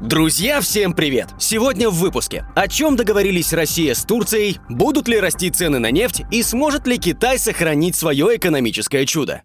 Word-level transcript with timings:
Друзья, 0.00 0.62
всем 0.62 0.94
привет! 0.94 1.28
Сегодня 1.38 1.90
в 1.90 1.94
выпуске. 1.94 2.46
О 2.54 2.68
чем 2.68 2.96
договорились 2.96 3.52
Россия 3.52 3.92
с 3.92 4.02
Турцией, 4.02 4.58
будут 4.70 5.08
ли 5.08 5.20
расти 5.20 5.50
цены 5.50 5.78
на 5.78 5.90
нефть 5.90 6.22
и 6.30 6.42
сможет 6.42 6.86
ли 6.86 6.96
Китай 6.96 7.38
сохранить 7.38 7.96
свое 7.96 8.36
экономическое 8.36 9.04
чудо? 9.04 9.42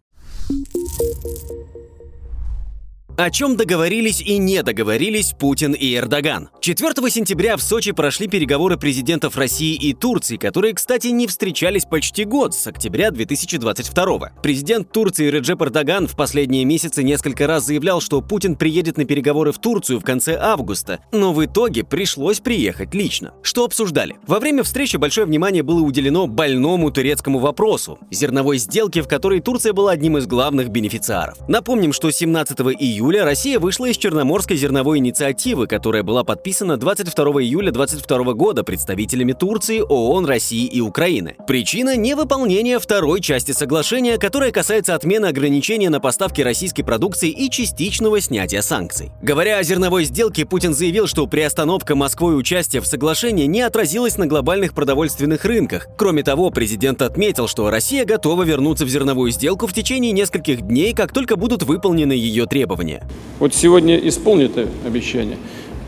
О 3.18 3.32
чем 3.32 3.56
договорились 3.56 4.20
и 4.20 4.38
не 4.38 4.62
договорились 4.62 5.32
Путин 5.40 5.72
и 5.72 5.96
Эрдоган. 5.96 6.50
4 6.60 6.92
сентября 7.10 7.56
в 7.56 7.62
Сочи 7.62 7.94
прошли 7.94 8.28
переговоры 8.28 8.76
президентов 8.76 9.38
России 9.38 9.74
и 9.74 9.94
Турции, 9.94 10.36
которые, 10.36 10.74
кстати, 10.74 11.08
не 11.08 11.26
встречались 11.26 11.86
почти 11.86 12.26
год, 12.26 12.54
с 12.54 12.68
октября 12.68 13.12
2022 13.12 14.34
Президент 14.44 14.92
Турции 14.92 15.30
Реджеп 15.30 15.62
Эрдоган 15.62 16.10
в 16.10 16.18
последние 16.18 16.66
месяцы 16.66 17.04
несколько 17.04 17.48
раз 17.48 17.66
заявлял, 17.66 18.02
что 18.02 18.20
Путин 18.22 18.58
приедет 18.58 18.98
на 18.98 19.06
переговоры 19.06 19.54
в 19.54 19.60
Турцию 19.60 20.02
в 20.02 20.04
конце 20.04 20.38
августа, 20.38 21.00
но 21.14 21.32
в 21.32 21.46
итоге 21.46 21.86
пришлось 21.86 22.42
приехать 22.42 22.94
лично. 22.94 23.34
Что 23.44 23.64
обсуждали? 23.64 24.18
Во 24.28 24.42
время 24.42 24.64
встречи 24.64 24.98
большое 24.98 25.26
внимание 25.26 25.64
было 25.64 25.80
уделено 25.80 26.28
больному 26.28 26.92
турецкому 26.92 27.40
вопросу– 27.40 27.98
зерновой 28.12 28.58
сделке, 28.58 29.02
в 29.02 29.08
которой 29.08 29.40
Турция 29.40 29.72
была 29.72 29.92
одним 29.92 30.18
из 30.18 30.28
главных 30.28 30.68
бенефициаров. 30.68 31.38
Напомним, 31.48 31.94
что 31.94 32.12
17 32.12 32.60
июля 32.60 33.05
июля 33.06 33.24
Россия 33.24 33.60
вышла 33.60 33.86
из 33.86 33.98
Черноморской 33.98 34.58
зерновой 34.58 34.98
инициативы, 34.98 35.68
которая 35.68 36.02
была 36.02 36.24
подписана 36.24 36.76
22 36.76 37.26
июля 37.44 37.72
2022 37.72 38.34
года 38.34 38.64
представителями 38.64 39.34
Турции, 39.34 39.80
ООН, 39.80 40.26
России 40.26 40.66
и 40.66 40.82
Украины. 40.82 41.36
Причина– 41.46 41.96
невыполнение 41.98 42.80
второй 42.80 43.22
части 43.22 43.52
соглашения, 43.52 44.18
которая 44.18 44.52
касается 44.52 44.96
отмены 44.96 45.28
ограничения 45.28 45.92
на 45.92 46.00
поставки 46.00 46.42
российской 46.42 46.82
продукции 46.82 47.30
и 47.30 47.48
частичного 47.52 48.20
снятия 48.22 48.62
санкций. 48.62 49.12
Говоря 49.22 49.60
о 49.60 49.64
зерновой 49.64 50.06
сделке, 50.06 50.44
Путин 50.44 50.74
заявил, 50.74 51.06
что 51.06 51.28
приостановка 51.28 51.96
Москвой 51.96 52.36
участия 52.40 52.82
в 52.82 52.88
соглашении 52.88 53.46
не 53.46 53.62
отразилась 53.62 54.18
на 54.18 54.26
глобальных 54.26 54.74
продовольственных 54.74 55.46
рынках. 55.46 55.88
Кроме 55.96 56.24
того, 56.24 56.50
президент 56.50 57.04
отметил, 57.04 57.48
что 57.48 57.70
Россия 57.70 58.04
готова 58.04 58.42
вернуться 58.42 58.84
в 58.84 58.90
зерновую 58.90 59.30
сделку 59.30 59.68
в 59.68 59.74
течение 59.74 60.12
нескольких 60.12 60.62
дней, 60.62 60.94
как 60.94 61.14
только 61.14 61.36
будут 61.36 61.62
выполнены 61.62 62.14
ее 62.14 62.48
требования 62.48 62.95
обещание. 62.96 63.02
Вот 63.40 63.54
сегодня 63.54 63.98
исполнит 63.98 64.58
обещание. 64.86 65.38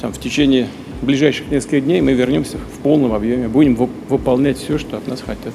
Там, 0.01 0.13
в 0.13 0.19
течение 0.19 0.67
ближайших 1.01 1.49
нескольких 1.51 1.85
дней 1.85 2.01
мы 2.01 2.13
вернемся 2.13 2.57
в 2.57 2.79
полном 2.79 3.13
объеме, 3.13 3.47
будем 3.47 3.75
выполнять 3.75 4.57
все, 4.57 4.77
что 4.77 4.97
от 4.97 5.07
нас 5.07 5.21
хотят. 5.21 5.53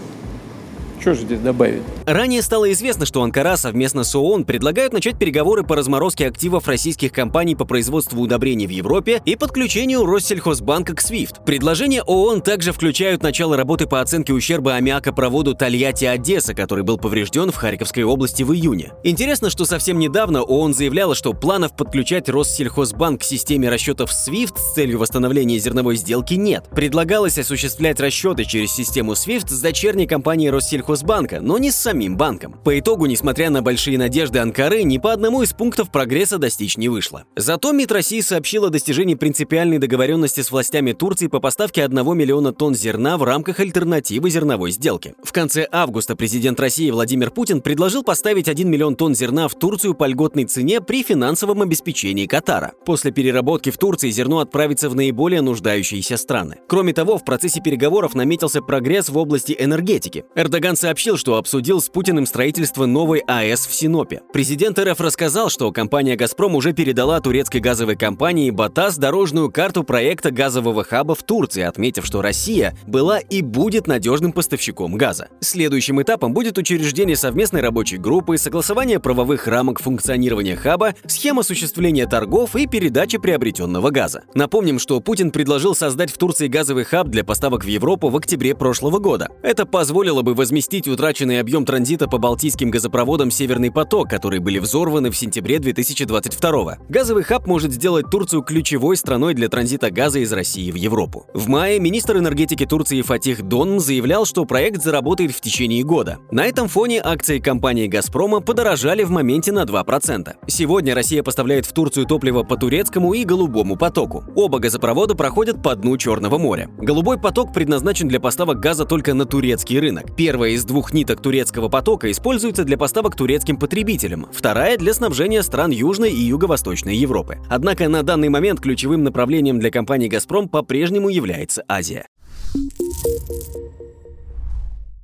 Что 1.03 1.15
же 1.15 1.23
здесь 1.23 1.41
добавить? 1.41 1.83
Ранее 2.07 2.43
стало 2.43 2.71
известно, 2.71 3.07
что 3.07 3.25
Анкара 3.25 3.57
совместно 3.57 4.05
с 4.05 4.15
ООН 4.15 4.45
предлагают 4.45 4.93
начать 4.93 5.19
переговоры 5.19 5.65
по 5.65 5.75
разморозке 5.75 6.29
активов 6.29 6.69
российских 6.69 7.11
компаний 7.11 7.57
по 7.57 7.65
производству 7.65 8.21
удобрений 8.23 8.69
в 8.69 8.71
Европе 8.71 9.21
и 9.25 9.35
подключению 9.35 10.07
Россельхозбанка 10.07 10.95
к 10.95 11.01
SWIFT. 11.01 11.45
Предложения 11.45 12.05
ООН 12.05 12.43
также 12.43 12.71
включают 12.71 13.25
начало 13.25 13.57
работы 13.57 13.89
по 13.89 14.01
оценке 14.01 14.33
ущерба 14.33 14.77
аммиакопроводу 14.77 15.57
Тольятти-Одесса, 15.57 16.55
который 16.55 16.85
был 16.85 16.99
поврежден 16.99 17.51
в 17.51 17.57
Харьковской 17.57 18.05
области 18.05 18.45
в 18.45 18.55
июне. 18.55 18.93
Интересно, 19.03 19.51
что 19.51 19.65
совсем 19.65 19.99
недавно 19.99 20.43
ООН 20.43 20.73
заявляла, 20.73 21.17
что 21.17 21.33
планов 21.33 21.75
подключать 21.75 22.29
Россельхозбанк 22.29 23.23
к 23.23 23.25
системе 23.25 23.69
расчетов 23.71 24.13
SWIFT 24.13 24.57
с 24.57 24.75
целью 24.75 25.01
восстановления 25.01 25.59
зерновой 25.59 25.97
сделки 25.97 26.35
нет. 26.35 26.67
Предлагалось 26.71 27.39
осуществлять 27.39 27.99
расчеты 27.99 28.45
через 28.45 28.73
систему 28.73 29.15
SWIFT 29.15 29.49
с 29.49 29.61
дочерней 29.61 30.07
компанией 30.07 30.51
Россельхозбанк 30.51 30.92
Хозбанка, 30.93 31.41
но 31.41 31.59
не 31.59 31.71
с 31.73 31.77
самим 31.77 32.17
банком. 32.17 32.55
По 32.65 32.79
итогу, 32.79 33.07
несмотря 33.07 33.51
на 33.51 33.63
большие 33.63 33.99
надежды 33.99 34.39
Анкары, 34.39 34.83
ни 34.85 34.99
по 34.99 35.13
одному 35.13 35.43
из 35.43 35.53
пунктов 35.53 35.91
прогресса 35.91 36.39
достичь 36.39 36.77
не 36.77 36.89
вышло. 36.89 37.25
Зато 37.35 37.73
МИД 37.73 37.93
России 37.93 38.21
сообщил 38.21 38.67
о 38.67 38.69
достижении 38.69 39.15
принципиальной 39.15 39.79
договоренности 39.79 40.43
с 40.43 40.51
властями 40.53 40.93
Турции 40.93 41.27
по 41.27 41.41
поставке 41.41 41.83
1 41.83 42.17
миллиона 42.17 42.53
тонн 42.53 42.75
зерна 42.75 43.17
в 43.17 43.25
рамках 43.25 43.59
альтернативы 43.59 44.31
зерновой 44.31 44.71
сделки. 44.71 45.15
В 45.25 45.33
конце 45.33 45.67
августа 45.73 46.15
президент 46.15 46.61
России 46.61 46.91
Владимир 46.91 47.31
Путин 47.31 47.63
предложил 47.63 48.05
поставить 48.05 48.49
1 48.49 48.69
миллион 48.69 48.95
тонн 48.95 49.15
зерна 49.15 49.49
в 49.49 49.55
Турцию 49.55 49.95
по 49.95 50.07
льготной 50.07 50.45
цене 50.45 50.81
при 50.81 51.03
финансовом 51.03 51.63
обеспечении 51.63 52.27
Катара. 52.27 52.75
После 52.85 53.11
переработки 53.13 53.71
в 53.71 53.79
Турции 53.79 54.11
зерно 54.11 54.41
отправится 54.41 54.89
в 54.89 54.95
наиболее 54.95 55.41
нуждающиеся 55.41 56.17
страны. 56.17 56.59
Кроме 56.69 56.93
того, 56.93 57.19
в 57.19 57.25
процессе 57.25 57.61
переговоров 57.61 58.15
наметился 58.15 58.61
прогресс 58.61 59.09
в 59.09 59.17
области 59.17 59.57
энергетики. 59.59 60.27
Эрдоган 60.37 60.77
сообщил, 60.83 61.17
что 61.17 61.37
обсудил 61.37 61.81
с 61.81 61.89
Путиным 61.89 62.27
строительство 62.27 62.87
новой 62.87 63.21
АЭС 63.21 63.69
в 63.69 63.73
Синопе. 63.73 64.23
Президент 64.33 64.81
РФ 64.81 65.01
рассказал, 65.01 65.49
что 65.49 65.71
компания 65.71 66.17
«Газпром» 66.17 66.57
уже 66.57 66.73
передала 66.73 67.21
турецкой 67.21 67.61
газовой 67.61 67.95
компании 67.95 68.51
«Батас» 68.51 68.99
дорожную 68.99 69.49
карту 69.49 69.85
проекта 69.85 70.33
газового 70.33 70.83
хаба 70.83 71.15
в 71.15 71.23
Турции, 71.23 71.63
отметив, 71.63 72.05
что 72.05 72.21
Россия 72.21 72.77
была 72.85 73.21
и 73.21 73.43
будет 73.43 73.87
надежным 73.87 74.33
поставщиком 74.33 74.97
газа. 74.97 75.29
Следующим 75.39 76.03
этапом 76.03 76.35
будет 76.35 76.59
учреждение 76.59 77.15
совместной 77.15 77.61
рабочей 77.61 77.99
группы, 77.99 78.37
согласование 78.37 78.99
правовых 78.99 79.47
рамок 79.47 79.81
функционирования 79.81 80.57
хаба, 80.57 80.97
схема 81.07 81.43
осуществления 81.43 82.09
торгов 82.09 82.57
и 82.57 82.67
передачи 82.67 83.19
приобретенного 83.19 83.91
газа. 83.91 84.25
Напомним, 84.35 84.81
что 84.81 84.99
Путин 84.99 85.31
предложил 85.31 85.77
создать 85.77 86.11
в 86.11 86.19
Турции 86.19 86.49
газовый 86.49 86.83
хаб 86.83 87.07
для 87.07 87.23
поставок 87.23 87.65
в 87.65 87.69
Европу 87.69 88.09
в 88.09 88.17
октябре 88.17 88.57
прошлого 88.57 88.99
года. 88.99 89.29
Это 89.43 89.65
позволило 89.65 90.23
бы 90.23 90.35
возместить 90.35 90.72
возместить 90.73 90.89
утраченный 90.89 91.39
объем 91.39 91.67
транзита 91.67 92.09
по 92.09 92.17
балтийским 92.17 92.71
газопроводам 92.71 93.31
«Северный 93.31 93.71
поток», 93.71 94.09
которые 94.09 94.41
были 94.41 94.59
взорваны 94.59 95.11
в 95.11 95.17
сентябре 95.17 95.59
2022 95.59 96.79
Газовый 96.89 97.25
хаб 97.25 97.47
может 97.47 97.73
сделать 97.73 98.11
Турцию 98.11 98.43
ключевой 98.43 98.97
страной 98.97 99.35
для 99.35 99.51
транзита 99.51 99.91
газа 99.91 100.21
из 100.21 100.33
России 100.33 100.71
в 100.71 100.77
Европу. 100.77 101.27
В 101.35 101.47
мае 101.49 101.79
министр 101.79 102.17
энергетики 102.17 102.65
Турции 102.65 103.03
Фатих 103.03 103.43
Дон 103.43 103.81
заявлял, 103.81 104.25
что 104.25 104.47
проект 104.47 104.83
заработает 104.83 105.33
в 105.33 105.43
течение 105.43 105.83
года. 105.83 106.19
На 106.31 106.47
этом 106.47 106.69
фоне 106.69 107.03
акции 107.05 107.39
компании 107.39 107.87
«Газпрома» 107.87 108.41
подорожали 108.41 109.03
в 109.03 109.11
моменте 109.11 109.53
на 109.53 109.65
2%. 109.65 110.35
Сегодня 110.47 110.95
Россия 110.95 111.23
поставляет 111.23 111.67
в 111.67 111.73
Турцию 111.75 112.07
топливо 112.07 112.45
по 112.45 112.57
турецкому 112.57 113.13
и 113.13 113.25
голубому 113.25 113.77
потоку. 113.77 114.25
Оба 114.35 114.59
газопровода 114.59 115.15
проходят 115.15 115.63
по 115.63 115.75
дну 115.75 115.99
Черного 115.99 116.39
моря. 116.39 116.71
Голубой 116.79 117.19
поток 117.19 117.53
предназначен 117.53 118.09
для 118.09 118.21
поставок 118.21 118.59
газа 118.59 118.87
только 118.87 119.13
на 119.13 119.27
турецкий 119.27 119.79
рынок. 119.79 120.17
Первая 120.17 120.53
из 120.53 120.62
из 120.63 120.65
двух 120.65 120.93
ниток 120.93 121.21
турецкого 121.21 121.69
потока 121.69 122.09
используется 122.11 122.63
для 122.65 122.79
поставок 122.79 123.17
турецким 123.17 123.57
потребителям, 123.57 124.29
вторая– 124.33 124.77
для 124.79 124.95
снабжения 124.95 125.43
стран 125.43 125.73
Южной 125.73 126.13
и 126.13 126.21
Юго-Восточной 126.21 126.97
Европы. 126.97 127.39
Однако 127.51 127.89
на 127.89 128.05
данный 128.05 128.29
момент 128.29 128.61
ключевым 128.61 129.03
направлением 129.03 129.59
для 129.59 129.73
компании 129.73 130.07
«Газпром» 130.07 130.49
по-прежнему 130.49 131.09
является 131.09 131.65
Азия. 131.67 132.07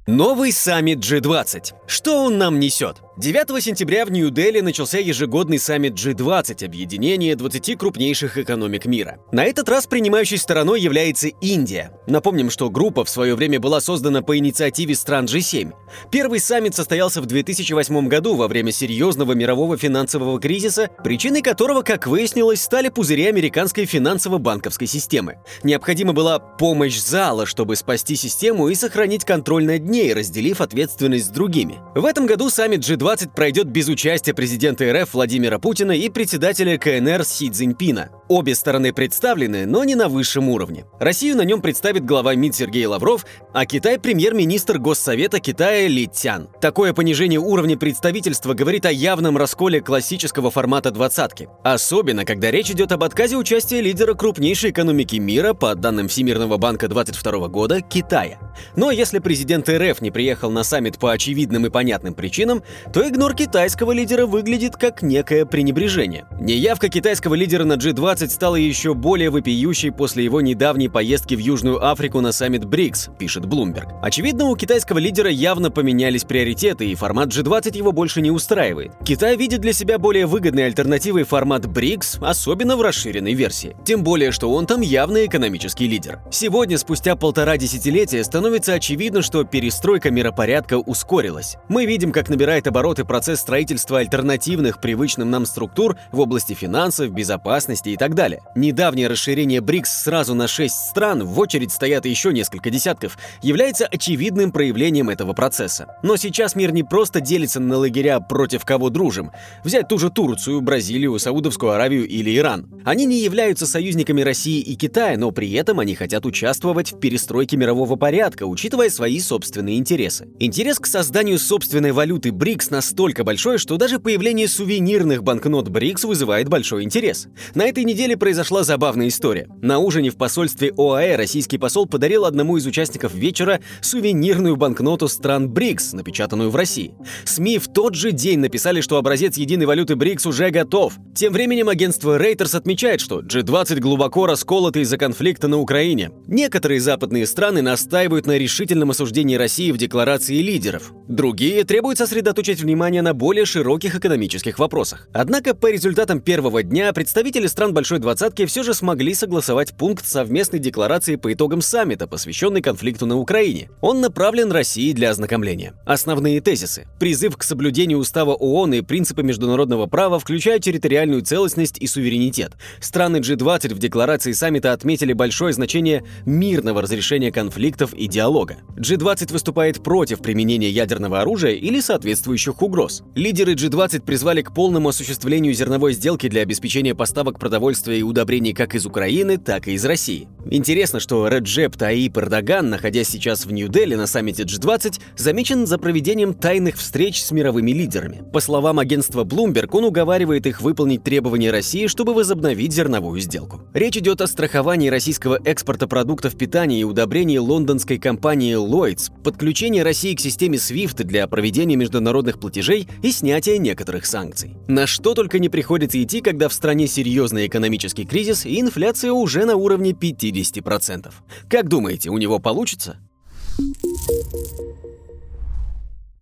Новый 0.06 0.52
саммит 0.52 1.00
G20. 1.00 1.72
Что 1.86 2.24
он 2.24 2.38
нам 2.38 2.60
несет? 2.60 3.02
9 3.20 3.60
сентября 3.60 4.04
в 4.06 4.12
Нью-Дели 4.12 4.60
начался 4.60 4.98
ежегодный 4.98 5.58
саммит 5.58 5.94
G20– 5.94 6.64
объединение 6.64 7.34
20 7.34 7.76
крупнейших 7.76 8.38
экономик 8.38 8.86
мира. 8.86 9.18
На 9.32 9.44
этот 9.44 9.68
раз 9.68 9.88
принимающей 9.88 10.38
стороной 10.38 10.80
является 10.80 11.26
Индия. 11.40 11.90
Напомним, 12.06 12.48
что 12.48 12.70
группа 12.70 13.04
в 13.04 13.10
свое 13.10 13.34
время 13.34 13.58
была 13.58 13.80
создана 13.80 14.22
по 14.22 14.38
инициативе 14.38 14.94
стран 14.94 15.24
G7. 15.24 15.72
Первый 16.12 16.38
саммит 16.38 16.76
состоялся 16.76 17.20
в 17.20 17.26
2008 17.26 18.06
году 18.06 18.36
во 18.36 18.46
время 18.46 18.70
серьезного 18.70 19.32
мирового 19.32 19.76
финансового 19.76 20.38
кризиса, 20.38 20.88
причиной 21.02 21.42
которого, 21.42 21.82
как 21.82 22.06
выяснилось, 22.06 22.62
стали 22.62 22.88
пузыри 22.88 23.26
американской 23.26 23.86
финансово-банковской 23.86 24.86
системы. 24.86 25.38
Необходима 25.64 26.12
была 26.12 26.38
помощь 26.38 27.00
зала, 27.00 27.46
чтобы 27.46 27.74
спасти 27.74 28.14
систему 28.14 28.68
и 28.68 28.76
сохранить 28.76 29.24
контроль 29.24 29.64
над 29.64 29.88
ней, 29.88 30.14
разделив 30.14 30.60
ответственность 30.60 31.26
с 31.26 31.30
другими. 31.30 31.80
В 31.96 32.04
этом 32.04 32.24
году 32.26 32.48
саммит 32.48 32.82
G20 32.88 33.07
G20 33.08 33.30
пройдет 33.34 33.69
без 33.69 33.88
участия 33.88 34.34
президента 34.34 34.84
РФ 34.92 35.14
Владимира 35.14 35.58
Путина 35.58 35.92
и 35.92 36.10
председателя 36.10 36.78
КНР 36.78 37.24
Си 37.24 37.50
Цзиньпина. 37.50 38.08
Обе 38.28 38.55
стороны 38.55 38.93
представлены, 38.93 39.65
но 39.65 39.84
не 39.84 39.94
на 39.94 40.10
высшем 40.10 40.51
уровне. 40.51 40.84
Россию 41.01 41.39
на 41.39 41.42
нем 41.42 41.63
представит 41.63 42.04
глава 42.04 42.34
МИД 42.34 42.57
Сергей 42.57 42.84
Лавров, 42.84 43.25
а 43.54 43.65
Китай– 43.65 43.98
премьер-министр 44.01 44.78
Госсовета 44.78 45.41
Китая 45.41 45.89
Ли 45.89 46.07
Цян. 46.07 46.51
Такое 46.60 46.92
понижение 46.92 47.41
уровня 47.41 47.78
представительства 47.78 48.53
говорит 48.53 48.84
о 48.84 48.92
явном 48.92 49.39
расколе 49.39 49.80
классического 49.80 50.51
формата 50.51 50.91
двадцатки. 50.91 51.48
Особенно, 51.65 52.27
когда 52.27 52.51
речь 52.51 52.71
идет 52.71 52.92
об 52.92 53.03
отказе 53.03 53.39
участия 53.39 53.80
лидера 53.80 54.13
крупнейшей 54.13 54.72
экономики 54.72 55.16
мира, 55.16 55.54
по 55.54 55.74
данным 55.74 56.09
Всемирного 56.09 56.59
банка 56.59 56.89
2022 56.89 57.48
года, 57.48 57.81
Китая. 57.81 58.39
Но 58.77 58.91
если 58.91 59.21
президент 59.21 59.71
РФ 59.71 60.03
не 60.03 60.10
приехал 60.10 60.51
на 60.51 60.65
саммит 60.65 60.98
по 60.98 61.13
очевидным 61.13 61.65
и 61.65 61.71
понятным 61.71 62.13
причинам, 62.13 62.63
то 62.92 63.09
игнор 63.09 63.34
китайского 63.34 63.92
лидера 63.92 64.27
выглядит 64.27 64.77
как 64.77 65.01
некое 65.01 65.47
пренебрежение. 65.47 66.27
Неявка 66.39 66.91
китайского 66.91 67.34
лидера 67.34 67.65
на 67.65 67.74
G20 67.74 68.17
G20 68.18 68.30
стала 68.30 68.56
еще 68.56 68.94
более 68.94 69.30
вопиющей 69.30 69.92
после 69.92 70.24
его 70.24 70.41
недавней 70.41 70.88
поездки 70.88 71.34
в 71.34 71.38
Южную 71.38 71.84
Африку 71.84 72.20
на 72.20 72.32
саммит 72.32 72.65
БРИКС, 72.65 73.10
пишет 73.18 73.44
Bloomberg. 73.44 74.00
Очевидно, 74.03 74.47
у 74.47 74.56
китайского 74.56 74.98
лидера 74.98 75.30
явно 75.30 75.70
поменялись 75.70 76.24
приоритеты, 76.24 76.86
и 76.86 76.94
формат 76.94 77.28
G20 77.28 77.76
его 77.76 77.92
больше 77.92 78.20
не 78.20 78.30
устраивает. 78.30 78.92
Китай 79.04 79.36
видит 79.36 79.60
для 79.60 79.72
себя 79.72 79.98
более 79.98 80.26
выгодной 80.26 80.66
альтернативой 80.66 81.22
формат 81.22 81.66
БРИКС, 81.66 82.18
особенно 82.20 82.76
в 82.76 82.82
расширенной 82.82 83.34
версии. 83.34 83.76
Тем 83.84 84.03
более, 84.03 84.32
что 84.32 84.50
он 84.53 84.66
там 84.66 84.80
явно 84.80 85.24
экономический 85.24 85.86
лидер. 85.86 86.21
Сегодня, 86.30 86.78
спустя 86.78 87.14
полтора 87.14 87.56
десятилетия, 87.56 88.24
становится 88.24 88.74
очевидно, 88.74 89.22
что 89.22 89.44
перестройка 89.44 90.10
миропорядка 90.10 90.78
ускорилась. 90.78 91.56
Мы 91.68 91.86
видим, 91.86 92.12
как 92.12 92.28
набирает 92.28 92.66
обороты 92.66 93.04
процесс 93.04 93.41
строительства 93.41 93.98
альтернативных 93.98 94.80
привычным 94.80 95.30
нам 95.30 95.47
структур 95.47 95.97
в 96.10 96.21
области 96.21 96.54
финансов, 96.54 97.10
безопасности 97.10 97.91
и 97.91 97.97
так 97.97 98.08
далее. 98.15 98.41
Недавнее 98.55 99.09
расширение 99.09 99.60
БРИКС 99.60 100.05
сразу 100.05 100.34
на 100.34 100.49
6 100.49 100.75
стран, 100.75 101.25
в 101.25 101.39
очередь 101.39 101.72
стоят 101.72 102.07
еще 102.07 102.33
несколько 102.33 102.71
десятков, 102.71 103.19
является 103.43 103.87
очевидным 103.87 104.53
проявлением 104.53 105.10
этого 105.10 105.33
процесса. 105.33 105.97
Но 106.03 106.16
сейчас 106.16 106.55
мир 106.55 106.72
не 106.72 106.83
просто 106.83 107.21
делится 107.21 107.60
на 107.60 107.77
лагеря 107.78 108.21
против 108.21 108.65
кого 108.65 108.91
дружим. 108.91 109.31
Взять 109.65 109.89
ту 109.89 109.99
же 109.99 110.10
Турцию, 110.10 110.60
Бразилию, 110.60 111.19
Саудовскую 111.19 111.72
Аравию 111.72 112.07
или 112.07 112.37
Иран. 112.37 112.69
Они 112.84 113.05
не 113.05 113.21
являются 113.21 113.66
союзниками 113.66 114.22
России 114.22 114.60
и 114.60 114.75
Китая, 114.77 115.16
но 115.19 115.31
при 115.31 115.53
этом 115.53 115.81
они 115.81 115.95
хотят 115.95 116.25
участвовать 116.27 116.93
в 116.93 116.99
перестройке 116.99 117.57
мирового 117.57 117.97
порядка, 117.97 118.45
учитывая 118.47 118.91
свои 118.91 119.21
собственные 119.21 119.78
интересы. 119.78 120.28
Интерес 120.39 120.78
к 120.78 120.87
созданию 120.87 121.39
собственной 121.39 121.93
валюты 121.93 122.33
БРИКС 122.33 122.71
настолько 122.71 123.25
большой, 123.25 123.59
что 123.59 123.77
даже 123.77 123.99
появление 123.99 124.49
сувенирных 124.49 125.22
банкнот 125.22 125.69
БРИКС 125.69 126.05
вызывает 126.05 126.49
большой 126.49 126.84
интерес. 126.84 127.28
На 127.55 127.66
этой 127.66 127.84
неделе 127.84 127.97
произошла 128.16 128.62
забавная 128.62 129.09
история. 129.09 129.48
На 129.60 129.78
ужине 129.78 130.10
в 130.10 130.16
посольстве 130.16 130.72
ОАЭ 130.77 131.16
российский 131.16 131.59
посол 131.59 131.86
подарил 131.86 132.24
одному 132.24 132.56
из 132.56 132.66
участников 132.66 133.15
вечера 133.15 133.60
сувенирную 133.80 134.56
банкноту 134.56 135.09
стран 135.09 135.48
БРИКС, 135.50 135.95
напечатанную 135.95 136.50
в 136.50 136.56
России. 136.56 136.95
СМИ 137.24 137.59
в 137.59 137.68
тот 137.68 137.95
же 137.95 138.12
день 138.12 138.39
написали, 138.39 138.80
что 138.80 138.98
образец 138.98 139.36
единой 139.36 139.66
валюты 139.66 139.97
БРИКС 139.97 140.27
уже 140.27 140.50
готов. 140.50 140.95
Тем 141.15 141.33
временем 141.33 141.68
агентство 141.68 142.18
Reuters 142.18 142.56
отмечает, 142.56 143.00
что 143.00 143.21
G20 143.21 143.80
глубоко 143.80 144.27
расколоты 144.27 144.83
из-за 144.83 144.97
конфликта 144.97 145.48
на 145.48 145.59
Украине. 145.59 146.10
Некоторые 146.27 146.80
западные 146.80 147.27
страны 147.27 147.62
настаивают 147.62 148.27
на 148.27 148.39
решительном 148.39 148.91
осуждении 148.91 149.36
России 149.36 149.72
в 149.72 149.77
декларации 149.77 150.36
лидеров. 150.36 150.92
Другие 151.09 151.65
требуют 151.65 151.98
сосредоточить 151.98 152.60
внимание 152.60 153.03
на 153.03 153.15
более 153.15 153.45
широких 153.45 153.97
экономических 153.97 154.59
вопросах. 154.59 155.09
Однако 155.12 155.54
по 155.54 155.71
результатам 155.71 156.21
первого 156.21 156.62
дня 156.62 156.92
представители 156.92 157.47
стран 157.47 157.74
Большой 157.88 158.00
Двадцатки 158.00 158.44
все 158.44 158.62
же 158.62 158.74
смогли 158.74 159.14
согласовать 159.14 159.72
пункт 159.72 160.06
совместной 160.06 160.58
декларации 160.58 161.16
по 161.16 161.32
итогам 161.32 161.62
саммита, 161.62 162.06
посвященный 162.06 162.60
конфликту 162.60 163.06
на 163.06 163.16
Украине. 163.16 163.70
Он 163.80 164.02
направлен 164.02 164.52
России 164.52 164.92
для 164.92 165.08
ознакомления. 165.08 165.72
Основные 165.86 166.42
тезисы. 166.42 166.86
Призыв 167.00 167.38
к 167.38 167.42
соблюдению 167.42 167.96
устава 167.96 168.34
ООН 168.34 168.74
и 168.74 168.80
принципы 168.82 169.22
международного 169.22 169.86
права 169.86 170.18
включают 170.18 170.64
территориальную 170.64 171.22
целостность 171.22 171.78
и 171.78 171.86
суверенитет. 171.86 172.52
Страны 172.78 173.20
G20 173.20 173.72
в 173.72 173.78
декларации 173.78 174.32
саммита 174.32 174.74
отметили 174.74 175.14
большое 175.14 175.54
значение 175.54 176.04
мирного 176.26 176.82
разрешения 176.82 177.32
конфликтов 177.32 177.94
и 177.94 178.06
диалога. 178.06 178.58
G20 178.76 179.32
выступает 179.32 179.82
против 179.82 180.20
применения 180.20 180.68
ядерного 180.68 181.22
оружия 181.22 181.52
или 181.52 181.80
соответствующих 181.80 182.60
угроз. 182.60 183.02
Лидеры 183.14 183.54
G20 183.54 184.02
призвали 184.02 184.42
к 184.42 184.52
полному 184.52 184.90
осуществлению 184.90 185.54
зерновой 185.54 185.94
сделки 185.94 186.28
для 186.28 186.42
обеспечения 186.42 186.94
поставок 186.94 187.38
продовольствия 187.38 187.78
и 187.86 188.03
удобрений 188.03 188.53
как 188.53 188.75
из 188.75 188.86
Украины, 188.86 189.39
так 189.39 189.69
и 189.69 189.72
из 189.72 189.84
России. 189.84 190.28
Интересно, 190.51 190.98
что 190.98 191.28
Реджеп 191.28 191.77
Таип 191.77 192.16
Эрдоган, 192.16 192.71
находясь 192.71 193.09
сейчас 193.09 193.45
в 193.45 193.53
Нью-Дели 193.53 193.95
на 193.95 194.07
саммите 194.07 194.45
G20, 194.45 194.98
замечен 195.16 195.66
за 195.66 195.77
проведением 195.78 196.33
тайных 196.33 196.77
встреч 196.77 197.22
с 197.22 197.30
мировыми 197.33 197.72
лидерами. 197.72 198.22
По 198.33 198.41
словам 198.41 198.78
агентства 198.78 199.25
Bloomberg, 199.25 199.69
он 199.72 199.84
уговаривает 199.84 200.47
их 200.47 200.63
выполнить 200.63 201.04
требования 201.04 201.51
России, 201.51 201.86
чтобы 201.86 202.15
возобновить 202.15 202.72
зерновую 202.72 203.21
сделку. 203.21 203.63
Речь 203.75 203.98
идет 203.98 204.22
о 204.22 204.27
страховании 204.27 204.89
российского 204.89 205.39
экспорта 205.45 205.86
продуктов 205.86 206.36
питания 206.36 206.81
и 206.81 206.84
удобрений 206.84 207.39
лондонской 207.39 207.98
компании 207.98 208.57
Lloyds, 208.57 209.13
подключении 209.22 209.81
России 209.81 210.15
к 210.15 210.21
системе 210.21 210.57
SWIFT 210.57 211.04
для 211.04 211.27
проведения 211.27 211.77
международных 211.77 212.41
платежей 212.41 212.89
и 213.03 213.13
снятия 213.13 213.59
некоторых 213.59 214.07
санкций. 214.07 214.57
На 214.66 214.86
что 214.86 215.15
только 215.15 215.39
не 215.39 215.48
приходится 215.48 216.03
идти, 216.03 216.22
когда 216.22 216.48
в 216.48 216.54
стране 216.54 216.86
серьезный 216.86 217.47
экономический 217.59 218.05
кризис 218.05 218.47
и 218.47 218.60
инфляция 218.60 219.10
уже 219.13 219.45
на 219.45 219.57
уровне 219.57 219.91
50%. 219.91 221.13
Как 221.49 221.69
думаете, 221.69 222.10
у 222.10 222.19
него 222.19 222.39
получится? 222.39 222.99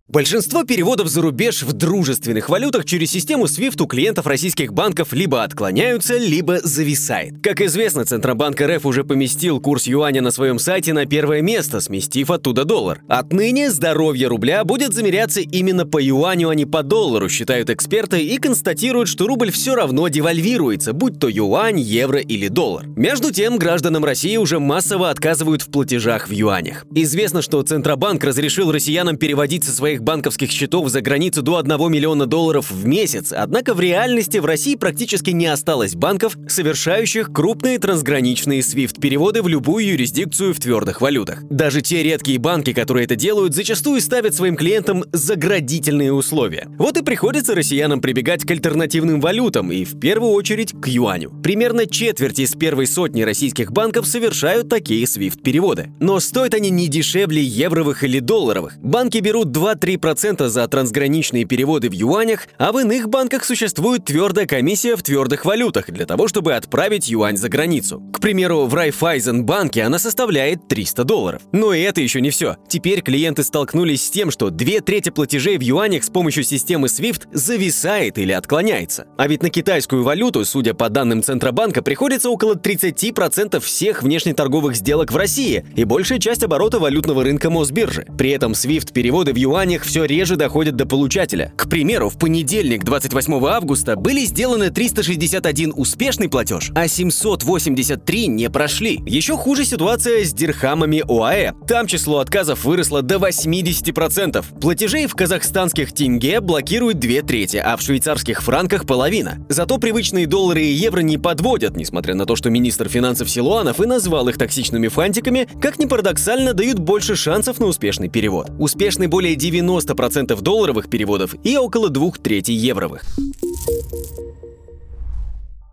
Большинство 0.09 0.63
переводов 0.63 1.09
за 1.09 1.21
рубеж 1.21 1.63
в 1.63 1.73
дружественных 1.73 2.47
валютах 2.47 2.85
через 2.85 3.11
систему 3.11 3.43
SWIFT 3.43 3.83
у 3.83 3.87
клиентов 3.87 4.25
российских 4.25 4.71
банков 4.71 5.11
либо 5.11 5.43
отклоняются, 5.43 6.17
либо 6.17 6.59
зависает. 6.63 7.33
Как 7.43 7.59
известно, 7.59 8.05
Центробанк 8.05 8.61
РФ 8.61 8.85
уже 8.85 9.03
поместил 9.03 9.59
курс 9.59 9.85
юаня 9.85 10.21
на 10.21 10.31
своем 10.31 10.59
сайте 10.59 10.93
на 10.93 11.05
первое 11.05 11.41
место, 11.41 11.81
сместив 11.81 12.31
оттуда 12.31 12.63
доллар. 12.63 13.01
Отныне 13.09 13.69
здоровье 13.69 14.29
рубля 14.29 14.63
будет 14.63 14.93
замеряться 14.93 15.41
именно 15.41 15.85
по 15.85 16.01
юаню, 16.01 16.47
а 16.47 16.55
не 16.55 16.65
по 16.65 16.83
доллару, 16.83 17.27
считают 17.27 17.69
эксперты 17.69 18.23
и 18.23 18.37
констатируют, 18.37 19.09
что 19.09 19.27
рубль 19.27 19.51
все 19.51 19.75
равно 19.75 20.07
девальвируется, 20.07 20.93
будь 20.93 21.19
то 21.19 21.27
юань, 21.27 21.81
евро 21.81 22.19
или 22.19 22.47
доллар. 22.47 22.87
Между 22.95 23.33
тем, 23.33 23.57
гражданам 23.57 24.05
России 24.05 24.37
уже 24.37 24.59
массово 24.59 25.09
отказывают 25.09 25.63
в 25.63 25.67
платежах 25.67 26.29
в 26.29 26.31
юанях. 26.31 26.85
Известно, 26.95 27.41
что 27.41 27.61
Центробанк 27.61 28.23
разрешил 28.23 28.71
россиянам 28.71 29.17
переводить 29.17 29.65
со 29.65 29.73
своих 29.73 29.96
своих 29.97 30.03
банковских 30.03 30.51
счетов 30.51 30.89
за 30.89 31.01
границу 31.01 31.41
до 31.41 31.57
1 31.57 31.91
миллиона 31.91 32.25
долларов 32.25 32.69
в 32.69 32.85
месяц, 32.85 33.33
однако 33.35 33.73
в 33.73 33.79
реальности 33.79 34.37
в 34.37 34.45
России 34.45 34.75
практически 34.75 35.31
не 35.31 35.47
осталось 35.47 35.95
банков, 35.95 36.37
совершающих 36.47 37.31
крупные 37.33 37.79
трансграничные 37.79 38.61
SWIFT-переводы 38.61 39.41
в 39.41 39.47
любую 39.47 39.85
юрисдикцию 39.85 40.53
в 40.53 40.59
твердых 40.59 41.01
валютах. 41.01 41.43
Даже 41.49 41.81
те 41.81 42.03
редкие 42.03 42.37
банки, 42.37 42.73
которые 42.73 43.05
это 43.05 43.15
делают, 43.15 43.55
зачастую 43.55 44.01
ставят 44.01 44.35
своим 44.35 44.55
клиентам 44.55 45.03
заградительные 45.11 46.13
условия. 46.13 46.67
Вот 46.77 46.97
и 46.97 47.03
приходится 47.03 47.55
россиянам 47.55 48.01
прибегать 48.01 48.45
к 48.45 48.51
альтернативным 48.51 49.19
валютам 49.19 49.71
и 49.71 49.83
в 49.83 49.99
первую 49.99 50.31
очередь 50.31 50.73
к 50.79 50.87
юаню. 50.87 51.31
Примерно 51.41 51.87
четверть 51.87 52.39
из 52.39 52.53
первой 52.55 52.87
сотни 52.87 53.23
российских 53.23 53.71
банков 53.71 54.05
совершают 54.05 54.69
такие 54.69 55.05
SWIFT-переводы. 55.05 55.91
Но 55.99 56.19
стоят 56.19 56.53
они 56.53 56.69
не 56.69 56.87
дешевле 56.87 57.41
евровых 57.41 58.03
или 58.03 58.19
долларовых. 58.19 58.77
Банки 58.77 59.17
берут 59.19 59.47
2-3 59.47 59.86
3% 59.87 60.47
за 60.49 60.67
трансграничные 60.67 61.45
переводы 61.45 61.89
в 61.89 61.93
юанях, 61.93 62.47
а 62.57 62.73
в 62.73 62.79
иных 62.79 63.07
банках 63.07 63.45
существует 63.45 64.03
твердая 64.03 64.45
комиссия 64.45 64.97
в 64.97 65.03
твердых 65.03 65.45
валютах 65.45 65.89
для 65.89 66.05
того, 66.05 66.27
чтобы 66.27 66.55
отправить 66.55 67.07
юань 67.07 67.37
за 67.37 67.47
границу. 67.47 68.01
К 68.11 68.19
примеру, 68.19 68.65
в 68.65 68.73
Райфайзен-банке 68.73 69.83
она 69.83 69.97
составляет 69.97 70.67
300 70.67 71.03
долларов. 71.05 71.41
Но 71.53 71.73
и 71.73 71.79
это 71.79 72.01
еще 72.01 72.19
не 72.19 72.31
все. 72.31 72.57
Теперь 72.67 73.01
клиенты 73.01 73.43
столкнулись 73.43 74.05
с 74.05 74.09
тем, 74.09 74.29
что 74.29 74.49
две 74.49 74.81
трети 74.81 75.09
платежей 75.09 75.57
в 75.57 75.61
юанях 75.61 76.03
с 76.03 76.09
помощью 76.09 76.43
системы 76.43 76.87
SWIFT 76.87 77.27
зависает 77.31 78.17
или 78.17 78.33
отклоняется. 78.33 79.07
А 79.17 79.27
ведь 79.27 79.41
на 79.41 79.49
китайскую 79.49 80.03
валюту, 80.03 80.43
судя 80.43 80.73
по 80.73 80.89
данным 80.89 81.23
Центробанка, 81.23 81.81
приходится 81.81 82.29
около 82.29 82.55
30% 82.55 83.61
всех 83.61 84.03
внешнеторговых 84.03 84.75
сделок 84.75 85.13
в 85.13 85.15
России 85.15 85.65
и 85.75 85.85
большая 85.85 86.19
часть 86.19 86.43
оборота 86.43 86.79
валютного 86.79 87.23
рынка 87.23 87.49
Мосбиржи. 87.49 88.05
При 88.17 88.31
этом 88.31 88.51
SWIFT-переводы 88.51 89.31
в 89.31 89.37
юанях 89.37 89.76
данных 89.77 89.85
все 89.85 90.05
реже 90.05 90.35
доходят 90.35 90.75
до 90.75 90.85
получателя. 90.85 91.53
К 91.55 91.69
примеру, 91.69 92.09
в 92.09 92.17
понедельник, 92.17 92.83
28 92.83 93.45
августа, 93.47 93.95
были 93.95 94.25
сделаны 94.25 94.69
361 94.69 95.73
успешный 95.75 96.29
платеж, 96.29 96.71
а 96.75 96.87
783 96.87 98.27
не 98.27 98.49
прошли. 98.49 99.01
Еще 99.05 99.37
хуже 99.37 99.65
ситуация 99.65 100.23
с 100.23 100.33
дирхамами 100.33 101.03
ОАЭ. 101.07 101.53
Там 101.67 101.87
число 101.87 102.19
отказов 102.19 102.65
выросло 102.65 103.01
до 103.01 103.15
80%. 103.15 104.59
Платежей 104.59 105.07
в 105.07 105.15
казахстанских 105.15 105.93
тенге 105.93 106.39
блокируют 106.41 106.99
две 106.99 107.21
трети, 107.21 107.57
а 107.57 107.77
в 107.77 107.81
швейцарских 107.81 108.41
франках 108.41 108.85
половина. 108.85 109.45
Зато 109.49 109.77
привычные 109.77 110.27
доллары 110.27 110.63
и 110.63 110.73
евро 110.73 111.01
не 111.01 111.17
подводят, 111.17 111.75
несмотря 111.77 112.15
на 112.15 112.25
то, 112.25 112.35
что 112.35 112.49
министр 112.49 112.89
финансов 112.89 113.29
Силуанов 113.29 113.79
и 113.81 113.85
назвал 113.85 114.27
их 114.29 114.37
токсичными 114.37 114.87
фантиками, 114.87 115.47
как 115.61 115.79
ни 115.79 115.85
парадоксально, 115.85 116.53
дают 116.53 116.79
больше 116.79 117.15
шансов 117.15 117.59
на 117.59 117.67
успешный 117.67 118.09
перевод. 118.09 118.49
Успешный 118.59 119.07
более 119.07 119.35
90 119.35 119.66
90% 119.67 120.41
долларовых 120.41 120.89
переводов 120.89 121.35
и 121.43 121.57
около 121.57 121.89
двух 121.89 122.19
третей 122.19 122.55
евровых. 122.55 123.03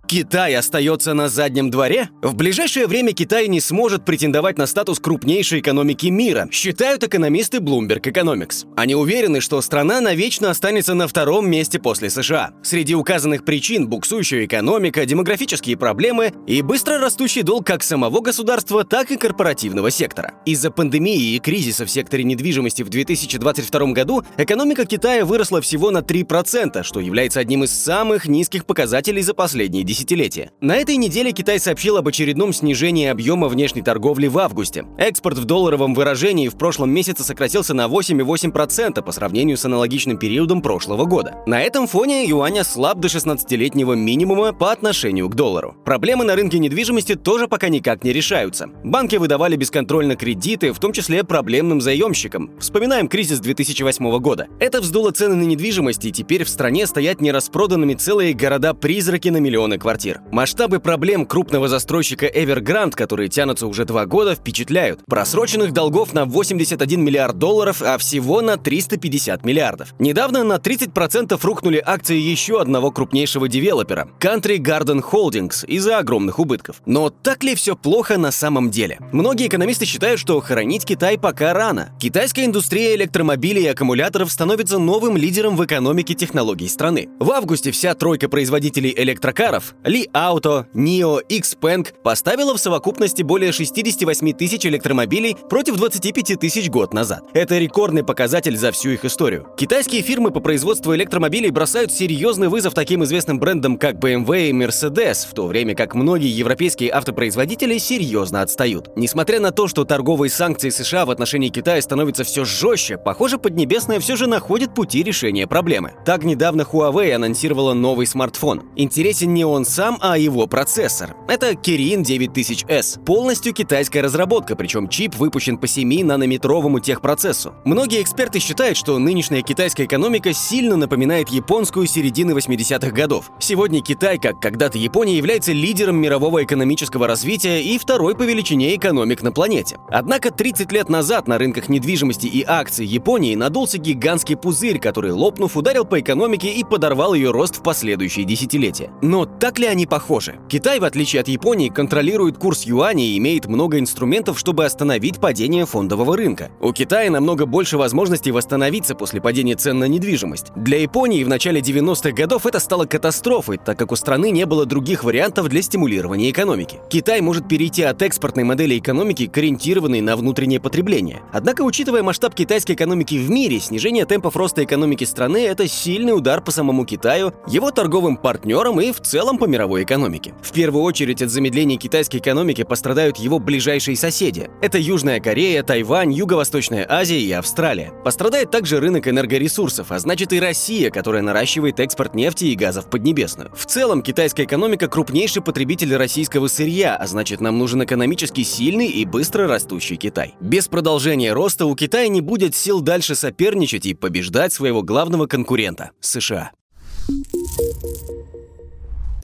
Китай 0.07 0.55
остается 0.55 1.15
на 1.15 1.29
заднем 1.29 1.71
дворе? 1.71 2.11
В 2.21 2.35
ближайшее 2.35 2.87
время 2.87 3.13
Китай 3.13 3.49
не 3.49 3.61
сможет 3.61 4.05
претендовать 4.05 4.59
на 4.59 4.67
статус 4.67 5.01
крупнейшей 5.01 5.61
экономики 5.61 6.09
мира, 6.09 6.47
считают 6.53 7.03
экономисты 7.05 7.59
Bloomberg 7.59 8.03
Economics. 8.03 8.67
Они 8.77 8.95
уверены, 8.95 9.41
что 9.41 9.61
страна 9.63 10.03
навечно 10.03 10.51
останется 10.51 10.93
на 10.93 11.09
втором 11.09 11.49
месте 11.49 11.79
после 11.79 12.11
США. 12.11 12.53
Среди 12.63 12.95
указанных 12.95 13.47
причин 13.47 13.89
буксующая 13.89 14.45
экономика, 14.45 15.07
демографические 15.07 15.79
проблемы 15.79 16.35
и 16.47 16.61
быстро 16.61 16.99
растущий 16.99 17.43
долг 17.43 17.67
как 17.67 17.83
самого 17.83 18.21
государства, 18.21 18.85
так 18.85 19.11
и 19.11 19.17
корпоративного 19.17 19.91
сектора. 19.91 20.35
Из-за 20.45 20.71
пандемии 20.71 21.35
и 21.35 21.39
кризиса 21.39 21.87
в 21.87 21.91
секторе 21.91 22.25
недвижимости 22.25 22.83
в 22.83 22.91
2022 22.91 23.93
году 23.93 24.23
экономика 24.37 24.85
Китая 24.85 25.25
выросла 25.25 25.63
всего 25.63 25.91
на 25.91 25.99
3%, 25.99 26.83
что 26.83 27.01
является 27.01 27.41
одним 27.41 27.65
из 27.65 27.71
самых 27.71 28.27
низких 28.27 28.67
показателей 28.67 29.23
за 29.23 29.33
последние 29.33 29.83
десятилетия 29.83 29.94
десятилетия. 29.95 30.51
На 30.61 30.77
этой 30.77 30.97
неделе 30.97 31.31
Китай 31.31 31.61
сообщил 31.61 31.97
об 31.97 32.09
очередном 32.09 32.53
снижении 32.53 33.07
объема 33.07 33.47
внешней 33.47 33.83
торговли 33.83 34.27
в 34.27 34.39
августе. 34.39 34.85
Экспорт 34.99 35.39
в 35.39 35.45
долларовом 35.45 35.95
выражении 35.95 36.49
в 36.49 36.57
прошлом 36.57 36.91
месяце 36.91 37.23
сократился 37.23 37.75
на 37.75 37.87
8,8% 37.87 39.03
по 39.03 39.13
сравнению 39.13 39.57
с 39.57 39.65
аналогичным 39.65 40.19
периодом 40.19 40.63
прошлого 40.63 41.05
года. 41.05 41.37
На 41.47 41.63
этом 41.63 41.87
фоне 41.87 42.27
юань 42.27 42.59
ослаб 42.59 42.99
до 42.99 43.07
16-летнего 43.07 43.93
минимума 43.93 44.53
по 44.53 44.73
отношению 44.73 45.29
к 45.29 45.37
доллару. 45.37 45.77
Проблемы 45.85 46.25
на 46.25 46.35
рынке 46.35 46.59
недвижимости 46.59 47.15
тоже 47.15 47.47
пока 47.47 47.69
никак 47.69 48.03
не 48.03 48.13
решаются. 48.13 48.69
Банки 48.83 49.15
выдавали 49.15 49.55
бесконтрольно 49.55 50.17
кредиты, 50.17 50.73
в 50.73 50.81
том 50.81 50.93
числе 50.93 51.23
проблемным 51.23 51.81
заемщикам. 51.81 52.51
Вспоминаем 52.59 53.07
кризис 53.07 53.39
2008 53.39 54.19
года. 54.19 54.49
Это 54.59 54.81
вздуло 54.81 55.13
цены 55.13 55.37
на 55.37 55.45
недвижимость, 55.45 56.05
и 56.05 56.11
теперь 56.11 56.43
в 56.43 56.49
стране 56.49 56.89
стоят 56.89 57.21
нераспроданными 57.21 57.95
целые 57.95 58.35
города-призраки 58.35 59.29
на 59.29 59.37
миллионы 59.37 59.79
квартир. 59.85 60.23
Масштабы 60.31 60.81
проблем 60.81 61.27
крупного 61.27 61.69
застройщика 61.69 62.25
Evergrande, 62.25 62.93
которые 62.93 63.29
тянутся 63.29 63.67
уже 63.67 63.85
два 63.85 64.07
года, 64.07 64.35
впечатляют. 64.35 65.01
Просроченных 65.05 65.75
долгов 65.75 66.15
на 66.15 66.25
81 66.25 67.05
миллиард 67.05 67.39
долларов, 67.39 67.83
а 67.83 67.99
всего 67.99 68.41
на 68.41 68.57
350 68.57 69.45
миллиардов. 69.45 69.95
Недавно 69.99 70.43
на 70.43 70.55
30% 70.55 71.39
рухнули 71.43 71.83
акции 71.85 72.17
еще 72.17 72.63
одного 72.63 72.91
крупнейшего 72.93 73.47
девелопера– 73.47 74.09
Country 74.21 74.57
Garden 74.57 75.05
Holdings 75.05 75.67
из-за 75.67 75.99
огромных 75.99 76.39
убытков. 76.39 76.81
Но 76.87 77.11
так 77.11 77.45
ли 77.45 77.55
все 77.55 77.77
плохо 77.77 78.17
на 78.17 78.31
самом 78.31 78.71
деле? 78.71 78.99
Многие 79.13 79.49
экономисты 79.49 79.85
считают, 79.85 80.19
что 80.19 80.41
хоронить 80.41 80.87
Китай 80.87 81.19
пока 81.19 81.53
рано. 81.53 81.91
Китайская 82.01 82.47
индустрия 82.47 82.95
электромобилей 82.95 83.65
и 83.65 83.69
аккумуляторов 83.69 84.33
становится 84.33 84.79
новым 84.79 85.19
лидером 85.19 85.59
в 85.59 85.65
экономике 85.67 86.15
технологий 86.15 86.69
страны. 86.69 87.11
В 87.21 87.31
августе 87.31 87.71
вся 87.71 87.93
тройка 87.95 88.31
производителей 88.31 88.95
электрокаров 88.97 89.74
ли 89.85 90.09
Auto, 90.13 90.67
NIO, 90.75 91.21
Xpeng 91.29 91.87
поставила 92.03 92.55
в 92.55 92.59
совокупности 92.59 93.23
более 93.23 93.53
68 93.53 94.33
тысяч 94.33 94.67
электромобилей 94.67 95.37
против 95.49 95.77
25 95.77 96.39
тысяч 96.39 96.69
год 96.69 96.93
назад. 96.93 97.23
Это 97.33 97.59
рекордный 97.59 98.05
показатель 98.05 98.57
за 98.57 98.73
всю 98.73 98.91
их 98.91 99.05
историю. 99.05 99.47
Китайские 99.57 100.03
фирмы 100.03 100.31
по 100.31 100.41
производству 100.41 100.95
электромобилей 100.95 101.51
бросают 101.51 101.93
серьезный 101.93 102.49
вызов 102.49 102.75
таким 102.75 103.05
известным 103.05 103.39
брендам, 103.39 103.79
как 103.79 103.97
BMW 103.97 104.49
и 104.49 104.53
Mercedes, 104.53 105.29
в 105.29 105.35
то 105.35 105.47
время 105.47 105.75
как 105.75 105.95
многие 105.95 106.29
европейские 106.29 106.91
автопроизводители 106.91 107.79
серьезно 107.79 108.43
отстают. 108.43 108.91
Несмотря 108.97 109.41
на 109.41 109.53
то, 109.53 109.69
что 109.69 109.85
торговые 109.85 110.31
санкции 110.31 110.71
США 110.71 111.07
в 111.07 111.11
отношении 111.11 111.49
Китая 111.49 111.81
становятся 111.81 112.25
все 112.25 112.45
жестче, 112.45 112.99
похоже, 112.99 113.39
Поднебесная 113.45 114.01
все 114.01 114.17
же 114.17 114.27
находит 114.27 114.75
пути 114.75 115.03
решения 115.03 115.47
проблемы. 115.47 115.93
Так 116.05 116.25
недавно 116.25 116.63
Huawei 116.63 117.13
анонсировала 117.13 117.75
новый 117.75 118.07
смартфон. 118.07 118.63
Интересен 118.75 119.35
не 119.35 119.45
он 119.45 119.64
сам, 119.65 119.99
а 120.01 120.19
его 120.19 120.47
процессор. 120.47 121.17
Это 121.29 121.53
Kirin 121.53 122.03
9000S. 122.03 123.05
Полностью 123.05 123.53
китайская 123.53 124.01
разработка, 124.01 124.57
причем 124.57 124.89
чип 124.89 125.17
выпущен 125.17 125.59
по 125.59 125.67
7-нанометровому 125.67 126.81
техпроцессу. 126.81 127.55
Многие 127.65 128.03
эксперты 128.03 128.39
считают, 128.39 128.77
что 128.77 128.99
нынешняя 128.99 129.43
китайская 129.43 129.85
экономика 129.85 130.33
сильно 130.33 130.77
напоминает 130.77 131.29
японскую 131.29 131.87
середины 131.87 132.33
80-х 132.33 132.91
годов. 132.91 133.31
Сегодня 133.39 133.81
Китай, 133.81 134.19
как 134.19 134.41
когда-то 134.41 134.79
Япония, 134.79 135.17
является 135.17 135.53
лидером 135.53 135.97
мирового 135.97 136.45
экономического 136.45 137.07
развития 137.07 137.63
и 137.63 137.79
второй 137.79 138.15
по 138.15 138.23
величине 138.23 138.75
экономик 138.77 139.23
на 139.23 139.33
планете. 139.33 139.79
Однако 139.89 140.31
30 140.31 140.73
лет 140.73 140.89
назад 140.89 141.29
на 141.29 141.39
рынках 141.39 141.69
недвижимости 141.69 142.27
и 142.27 142.45
акций 142.47 142.87
Японии 142.87 143.35
надулся 143.35 143.79
гигантский 143.79 144.37
пузырь, 144.37 144.79
который, 144.79 145.13
лопнув, 145.13 145.57
ударил 145.57 145.85
по 145.85 146.01
экономике 146.01 146.53
и 146.53 146.65
подорвал 146.65 147.15
ее 147.15 147.31
рост 147.31 147.57
в 147.57 147.63
последующие 147.63 148.25
десятилетия. 148.25 148.91
Но 149.03 149.25
так 149.25 149.54
так 149.55 149.61
ли 149.61 149.69
они 149.69 149.87
похожи? 149.87 150.35
Китай, 150.49 150.81
в 150.81 150.85
отличие 150.85 151.21
от 151.21 151.29
Японии, 151.29 151.69
контролирует 151.69 152.39
курс 152.39 152.65
юаня 152.65 153.05
и 153.05 153.17
имеет 153.19 153.47
много 153.47 153.79
инструментов, 153.79 154.37
чтобы 154.37 154.65
остановить 154.65 155.21
падение 155.21 155.65
фондового 155.65 156.17
рынка. 156.17 156.51
У 156.61 156.73
Китая 156.73 157.09
намного 157.09 157.47
больше 157.47 157.79
возможностей 157.79 158.33
восстановиться 158.33 158.97
после 158.97 159.21
падения 159.21 159.55
цен 159.55 159.79
на 159.79 159.85
недвижимость. 159.85 160.47
Для 160.57 160.81
Японии 160.81 161.23
в 161.23 161.29
начале 161.29 161.61
90-х 161.61 162.11
годов 162.11 162.47
это 162.47 162.59
стало 162.59 162.87
катастрофой, 162.87 163.59
так 163.65 163.79
как 163.79 163.93
у 163.93 163.97
страны 163.97 164.33
не 164.33 164.45
было 164.45 164.67
других 164.67 165.05
вариантов 165.05 165.49
для 165.49 165.63
стимулирования 165.63 166.33
экономики. 166.33 166.81
Китай 166.91 167.21
может 167.21 167.47
перейти 167.47 167.85
от 167.85 168.03
экспортной 168.03 168.43
модели 168.43 168.77
экономики 168.77 169.29
к 169.29 169.39
ориентированной 169.39 170.01
на 170.01 170.17
внутреннее 170.17 170.59
потребление. 170.59 171.23
Однако, 171.33 171.63
учитывая 171.63 172.03
масштаб 172.03 172.35
китайской 172.35 172.73
экономики 172.73 173.15
в 173.15 173.31
мире, 173.31 173.61
снижение 173.61 174.05
темпов 174.05 174.35
роста 174.37 174.65
экономики 174.65 175.05
страны– 175.05 175.47
это 175.47 175.69
сильный 175.69 176.17
удар 176.17 176.41
по 176.41 176.51
самому 176.51 176.85
Китаю, 176.85 177.33
его 177.47 177.71
торговым 177.71 178.17
партнерам 178.17 178.81
и 178.81 178.91
в 178.91 179.01
целом 179.01 179.39
по 179.45 179.47
мировой 179.47 179.83
экономике. 179.83 180.33
В 180.43 180.53
первую 180.53 180.83
очередь 180.85 181.21
от 181.21 181.29
замедления 181.29 181.77
китайской 181.77 182.17
экономики 182.17 182.65
пострадают 182.65 183.19
его 183.19 183.39
ближайшие 183.39 183.95
соседи. 183.95 184.49
Это 184.63 184.79
Южная 184.79 185.21
Корея, 185.21 185.63
Тайвань, 185.63 186.15
Юго-Восточная 186.15 186.87
Азия 186.89 187.21
и 187.21 187.31
Австралия. 187.33 187.93
Пострадает 188.05 188.51
также 188.51 188.81
рынок 188.81 189.07
энергоресурсов, 189.07 189.93
а 189.93 189.99
значит 189.99 190.33
и 190.33 190.41
Россия, 190.41 190.89
которая 190.91 191.21
наращивает 191.21 191.79
экспорт 191.79 192.15
нефти 192.15 192.47
и 192.47 192.55
газа 192.55 192.81
в 192.81 192.89
Поднебесную. 192.89 193.51
В 193.55 193.67
целом, 193.67 194.01
китайская 194.01 194.45
экономика 194.45 194.89
крупнейший 194.89 195.43
потребитель 195.43 195.95
российского 195.95 196.49
сырья, 196.49 196.97
а 196.97 197.07
значит 197.07 197.43
нам 197.43 197.59
нужен 197.59 197.85
экономически 197.85 198.45
сильный 198.45 198.89
и 198.89 199.05
быстро 199.05 199.47
растущий 199.47 199.97
Китай. 199.97 200.37
Без 200.41 200.69
продолжения 200.69 201.35
роста 201.35 201.67
у 201.67 201.77
Китая 201.77 202.09
не 202.09 202.23
будет 202.23 202.55
сил 202.55 202.81
дальше 202.81 203.15
соперничать 203.15 203.85
и 203.85 203.93
побеждать 203.93 204.55
своего 204.55 204.83
главного 204.83 205.27
конкурента– 205.27 205.91
США. 206.01 206.53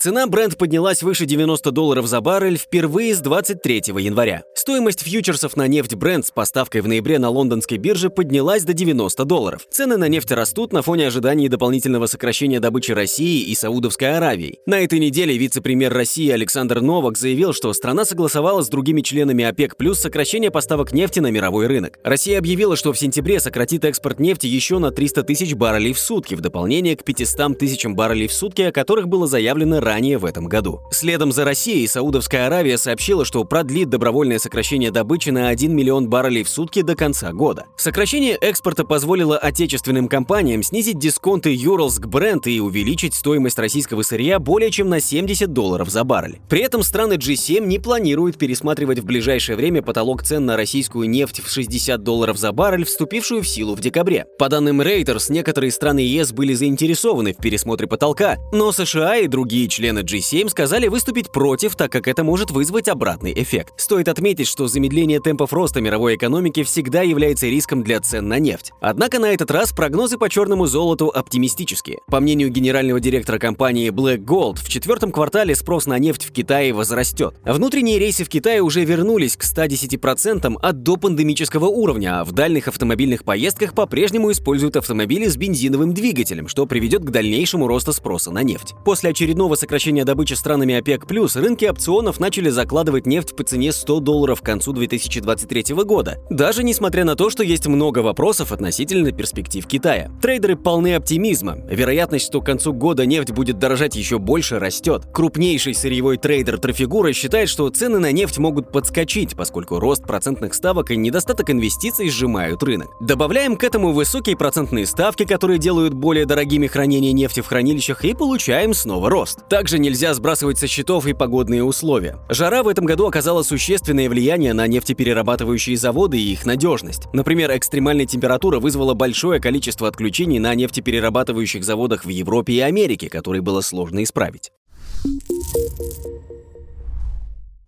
Цена 0.02 0.26
бренд 0.26 0.56
поднялась 0.56 1.02
выше 1.02 1.26
90 1.26 1.72
долларов 1.72 2.06
за 2.06 2.22
баррель 2.22 2.56
впервые 2.56 3.14
с 3.14 3.20
23 3.20 3.82
января. 3.98 4.44
Стоимость 4.54 5.02
фьючерсов 5.02 5.58
на 5.58 5.66
нефть 5.66 5.94
бренд 5.94 6.24
с 6.24 6.30
поставкой 6.30 6.80
в 6.80 6.88
ноябре 6.88 7.18
на 7.18 7.28
лондонской 7.28 7.76
бирже 7.76 8.08
поднялась 8.08 8.64
до 8.64 8.72
90 8.72 9.26
долларов. 9.26 9.66
Цены 9.70 9.98
на 9.98 10.08
нефть 10.08 10.30
растут 10.30 10.72
на 10.72 10.80
фоне 10.80 11.08
ожиданий 11.08 11.50
дополнительного 11.50 12.06
сокращения 12.06 12.60
добычи 12.60 12.92
России 12.92 13.42
и 13.42 13.54
Саудовской 13.54 14.16
Аравии. 14.16 14.60
На 14.64 14.80
этой 14.80 14.98
неделе 14.98 15.36
вице-премьер 15.36 15.92
России 15.92 16.30
Александр 16.30 16.80
Новак 16.80 17.18
заявил, 17.18 17.52
что 17.52 17.70
страна 17.74 18.06
согласовала 18.06 18.62
с 18.62 18.70
другими 18.70 19.02
членами 19.02 19.44
ОПЕК 19.44 19.76
плюс 19.76 19.98
сокращение 19.98 20.50
поставок 20.50 20.94
нефти 20.94 21.20
на 21.20 21.30
мировой 21.30 21.66
рынок. 21.66 21.98
Россия 22.02 22.38
объявила, 22.38 22.74
что 22.74 22.94
в 22.94 22.98
сентябре 22.98 23.38
сократит 23.38 23.84
экспорт 23.84 24.18
нефти 24.18 24.46
еще 24.46 24.78
на 24.78 24.92
300 24.92 25.24
тысяч 25.24 25.52
баррелей 25.52 25.92
в 25.92 25.98
сутки, 25.98 26.34
в 26.34 26.40
дополнение 26.40 26.96
к 26.96 27.04
500 27.04 27.58
тысячам 27.58 27.94
баррелей 27.94 28.28
в 28.28 28.32
сутки, 28.32 28.62
о 28.62 28.72
которых 28.72 29.06
было 29.06 29.26
заявлено 29.26 29.78
ранее 29.90 30.18
в 30.18 30.24
этом 30.24 30.46
году. 30.46 30.82
Следом 30.92 31.32
за 31.32 31.44
Россией 31.44 31.88
Саудовская 31.88 32.46
Аравия 32.46 32.78
сообщила, 32.78 33.24
что 33.24 33.42
продлит 33.42 33.88
добровольное 33.88 34.38
сокращение 34.38 34.92
добычи 34.92 35.30
на 35.30 35.48
1 35.48 35.74
миллион 35.74 36.08
баррелей 36.08 36.44
в 36.44 36.48
сутки 36.48 36.82
до 36.82 36.94
конца 36.94 37.32
года. 37.32 37.66
Сокращение 37.76 38.36
экспорта 38.36 38.84
позволило 38.84 39.36
отечественным 39.36 40.06
компаниям 40.06 40.62
снизить 40.62 41.00
дисконты 41.00 41.52
Юралск 41.52 42.06
бренд 42.06 42.46
и 42.46 42.60
увеличить 42.60 43.14
стоимость 43.14 43.58
российского 43.58 44.02
сырья 44.02 44.38
более 44.38 44.70
чем 44.70 44.88
на 44.88 45.00
70 45.00 45.52
долларов 45.52 45.90
за 45.90 46.04
баррель. 46.04 46.38
При 46.48 46.60
этом 46.60 46.84
страны 46.84 47.14
G7 47.14 47.66
не 47.66 47.80
планируют 47.80 48.38
пересматривать 48.38 49.00
в 49.00 49.04
ближайшее 49.04 49.56
время 49.56 49.82
потолок 49.82 50.22
цен 50.22 50.46
на 50.46 50.56
российскую 50.56 51.10
нефть 51.10 51.42
в 51.44 51.50
60 51.50 52.00
долларов 52.04 52.38
за 52.38 52.52
баррель, 52.52 52.84
вступившую 52.84 53.42
в 53.42 53.48
силу 53.48 53.74
в 53.74 53.80
декабре. 53.80 54.26
По 54.38 54.48
данным 54.48 54.82
Reuters, 54.82 55.32
некоторые 55.32 55.72
страны 55.72 55.98
ЕС 55.98 56.30
были 56.30 56.54
заинтересованы 56.54 57.32
в 57.32 57.38
пересмотре 57.38 57.88
потолка, 57.88 58.36
но 58.52 58.70
США 58.70 59.16
и 59.16 59.26
другие 59.26 59.66
члены 59.66 59.79
члены 59.80 60.00
G7 60.00 60.50
сказали 60.50 60.88
выступить 60.88 61.32
против, 61.32 61.74
так 61.74 61.90
как 61.90 62.06
это 62.06 62.22
может 62.22 62.50
вызвать 62.50 62.86
обратный 62.86 63.32
эффект. 63.34 63.72
Стоит 63.78 64.08
отметить, 64.08 64.46
что 64.46 64.68
замедление 64.68 65.20
темпов 65.20 65.54
роста 65.54 65.80
мировой 65.80 66.16
экономики 66.16 66.64
всегда 66.64 67.00
является 67.00 67.46
риском 67.46 67.82
для 67.82 67.98
цен 68.00 68.28
на 68.28 68.38
нефть. 68.38 68.72
Однако 68.82 69.18
на 69.18 69.32
этот 69.32 69.50
раз 69.50 69.72
прогнозы 69.72 70.18
по 70.18 70.28
черному 70.28 70.66
золоту 70.66 71.08
оптимистические. 71.08 72.00
По 72.08 72.20
мнению 72.20 72.50
генерального 72.50 73.00
директора 73.00 73.38
компании 73.38 73.88
Black 73.88 74.18
Gold, 74.18 74.58
в 74.62 74.68
четвертом 74.68 75.12
квартале 75.12 75.54
спрос 75.54 75.86
на 75.86 75.98
нефть 75.98 76.26
в 76.26 76.30
Китае 76.30 76.74
возрастет. 76.74 77.36
Внутренние 77.42 77.98
рейсы 77.98 78.24
в 78.24 78.28
Китае 78.28 78.60
уже 78.60 78.84
вернулись 78.84 79.38
к 79.38 79.44
110% 79.44 80.56
от 80.60 80.82
допандемического 80.82 81.68
уровня, 81.68 82.20
а 82.20 82.24
в 82.24 82.32
дальних 82.32 82.68
автомобильных 82.68 83.24
поездках 83.24 83.72
по-прежнему 83.72 84.30
используют 84.30 84.76
автомобили 84.76 85.26
с 85.26 85.38
бензиновым 85.38 85.94
двигателем, 85.94 86.48
что 86.48 86.66
приведет 86.66 87.02
к 87.02 87.10
дальнейшему 87.10 87.66
росту 87.66 87.94
спроса 87.94 88.30
на 88.30 88.42
нефть. 88.42 88.74
После 88.84 89.08
очередного 89.08 89.54
сокращения 89.54 89.69
сокращения 89.70 90.04
добычи 90.04 90.34
странами 90.34 90.74
ОПЕК+, 90.74 91.04
рынки 91.36 91.64
опционов 91.64 92.18
начали 92.18 92.48
закладывать 92.48 93.06
нефть 93.06 93.36
по 93.36 93.44
цене 93.44 93.70
100 93.70 94.00
долларов 94.00 94.40
к 94.40 94.44
концу 94.44 94.72
2023 94.72 95.76
года, 95.84 96.18
даже 96.28 96.64
несмотря 96.64 97.04
на 97.04 97.14
то, 97.14 97.30
что 97.30 97.44
есть 97.44 97.68
много 97.68 98.00
вопросов 98.00 98.50
относительно 98.50 99.12
перспектив 99.12 99.64
Китая. 99.68 100.10
Трейдеры 100.20 100.56
полны 100.56 100.96
оптимизма. 100.96 101.58
Вероятность, 101.70 102.26
что 102.26 102.40
к 102.40 102.46
концу 102.46 102.72
года 102.72 103.06
нефть 103.06 103.30
будет 103.30 103.60
дорожать 103.60 103.94
еще 103.94 104.18
больше, 104.18 104.58
растет. 104.58 105.04
Крупнейший 105.14 105.74
сырьевой 105.74 106.16
трейдер 106.16 106.58
Трафигура 106.58 107.12
считает, 107.12 107.48
что 107.48 107.68
цены 107.68 108.00
на 108.00 108.10
нефть 108.10 108.38
могут 108.38 108.72
подскочить, 108.72 109.36
поскольку 109.36 109.78
рост 109.78 110.02
процентных 110.04 110.54
ставок 110.54 110.90
и 110.90 110.96
недостаток 110.96 111.48
инвестиций 111.48 112.10
сжимают 112.10 112.60
рынок. 112.64 112.88
Добавляем 113.00 113.54
к 113.54 113.62
этому 113.62 113.92
высокие 113.92 114.36
процентные 114.36 114.86
ставки, 114.86 115.24
которые 115.24 115.60
делают 115.60 115.94
более 115.94 116.26
дорогими 116.26 116.66
хранение 116.66 117.12
нефти 117.12 117.38
в 117.38 117.46
хранилищах, 117.46 118.04
и 118.04 118.14
получаем 118.14 118.74
снова 118.74 119.08
рост. 119.08 119.38
Также 119.60 119.78
нельзя 119.78 120.14
сбрасывать 120.14 120.58
со 120.58 120.66
счетов 120.66 121.04
и 121.06 121.12
погодные 121.12 121.62
условия. 121.62 122.16
Жара 122.30 122.62
в 122.62 122.68
этом 122.68 122.86
году 122.86 123.06
оказала 123.06 123.42
существенное 123.42 124.08
влияние 124.08 124.54
на 124.54 124.66
нефтеперерабатывающие 124.66 125.76
заводы 125.76 126.18
и 126.18 126.32
их 126.32 126.46
надежность. 126.46 127.12
Например, 127.12 127.54
экстремальная 127.54 128.06
температура 128.06 128.58
вызвала 128.58 128.94
большое 128.94 129.38
количество 129.38 129.86
отключений 129.86 130.38
на 130.38 130.54
нефтеперерабатывающих 130.54 131.62
заводах 131.62 132.06
в 132.06 132.08
Европе 132.08 132.54
и 132.54 132.60
Америке, 132.60 133.10
которые 133.10 133.42
было 133.42 133.60
сложно 133.60 134.02
исправить. 134.02 134.50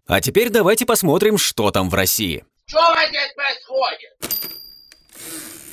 А 0.07 0.23
теперь 0.23 0.49
давайте 0.49 0.87
посмотрим, 0.87 1.37
что 1.37 1.71
там 1.73 1.91
в 1.91 1.95
России. 1.95 2.43
Что 2.65 2.81
происходит? 3.37 4.62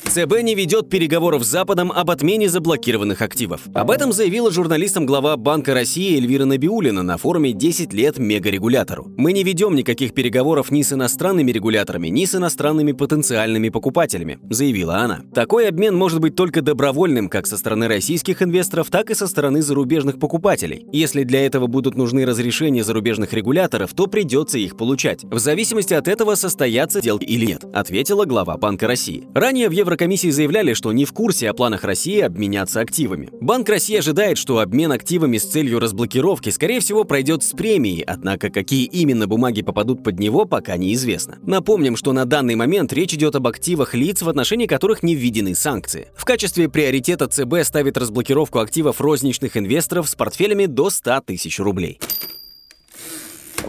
ЦБ 0.09 0.41
не 0.41 0.55
ведет 0.55 0.89
переговоров 0.89 1.43
с 1.43 1.47
Западом 1.47 1.91
об 1.91 2.09
отмене 2.09 2.49
заблокированных 2.49 3.21
активов. 3.21 3.61
Об 3.75 3.91
этом 3.91 4.11
заявила 4.11 4.49
журналистам 4.49 5.05
глава 5.05 5.37
Банка 5.37 5.75
России 5.75 6.17
Эльвира 6.17 6.45
Набиулина 6.45 7.03
на 7.03 7.17
форуме 7.17 7.51
«10 7.51 7.95
лет 7.95 8.17
мегарегулятору». 8.17 9.13
«Мы 9.17 9.33
не 9.33 9.43
ведем 9.43 9.75
никаких 9.75 10.15
переговоров 10.15 10.71
ни 10.71 10.81
с 10.81 10.93
иностранными 10.93 11.51
регуляторами, 11.51 12.07
ни 12.07 12.25
с 12.25 12.33
иностранными 12.33 12.93
потенциальными 12.93 13.69
покупателями», 13.69 14.39
заявила 14.49 14.97
она. 14.97 15.21
Такой 15.31 15.67
обмен 15.67 15.95
может 15.95 16.19
быть 16.19 16.35
только 16.35 16.63
добровольным 16.63 17.29
как 17.29 17.45
со 17.45 17.55
стороны 17.55 17.87
российских 17.87 18.41
инвесторов, 18.41 18.89
так 18.89 19.11
и 19.11 19.13
со 19.13 19.27
стороны 19.27 19.61
зарубежных 19.61 20.17
покупателей. 20.17 20.87
Если 20.91 21.23
для 21.23 21.45
этого 21.45 21.67
будут 21.67 21.95
нужны 21.95 22.25
разрешения 22.25 22.83
зарубежных 22.83 23.33
регуляторов, 23.33 23.93
то 23.93 24.07
придется 24.07 24.57
их 24.57 24.75
получать. 24.75 25.23
В 25.25 25.37
зависимости 25.37 25.93
от 25.93 26.07
этого 26.07 26.33
состоятся 26.33 26.99
сделки 26.99 27.25
или 27.25 27.45
нет, 27.45 27.63
ответила 27.75 28.25
глава 28.25 28.57
Банка 28.57 28.87
России. 28.87 29.27
Ранее 29.35 29.69
в 29.69 29.71
Евро 29.71 29.98
Еврокомиссии 29.99 30.29
заявляли, 30.29 30.73
что 30.75 30.93
не 30.93 31.03
в 31.03 31.11
курсе 31.11 31.49
о 31.49 31.53
планах 31.53 31.83
России 31.83 32.21
обменяться 32.21 32.79
активами. 32.79 33.27
Банк 33.41 33.67
России 33.67 33.97
ожидает, 33.97 34.37
что 34.37 34.59
обмен 34.59 34.93
активами 34.93 35.37
с 35.37 35.43
целью 35.43 35.77
разблокировки, 35.79 36.51
скорее 36.51 36.79
всего, 36.79 37.03
пройдет 37.03 37.43
с 37.43 37.51
премией, 37.51 38.03
однако 38.03 38.49
какие 38.49 38.85
именно 38.85 39.27
бумаги 39.27 39.61
попадут 39.61 40.01
под 40.01 40.17
него, 40.17 40.45
пока 40.45 40.77
неизвестно. 40.77 41.37
Напомним, 41.41 41.97
что 41.97 42.13
на 42.13 42.23
данный 42.23 42.55
момент 42.55 42.93
речь 42.93 43.13
идет 43.13 43.35
об 43.35 43.45
активах 43.47 43.93
лиц, 43.93 44.21
в 44.21 44.29
отношении 44.29 44.67
которых 44.67 45.03
не 45.03 45.15
введены 45.15 45.53
санкции. 45.53 46.07
В 46.15 46.23
качестве 46.23 46.69
приоритета 46.69 47.27
ЦБ 47.27 47.65
ставит 47.65 47.97
разблокировку 47.97 48.59
активов 48.59 49.01
розничных 49.01 49.57
инвесторов 49.57 50.07
с 50.07 50.15
портфелями 50.15 50.65
до 50.65 50.89
100 50.89 51.23
тысяч 51.25 51.59
рублей. 51.59 51.99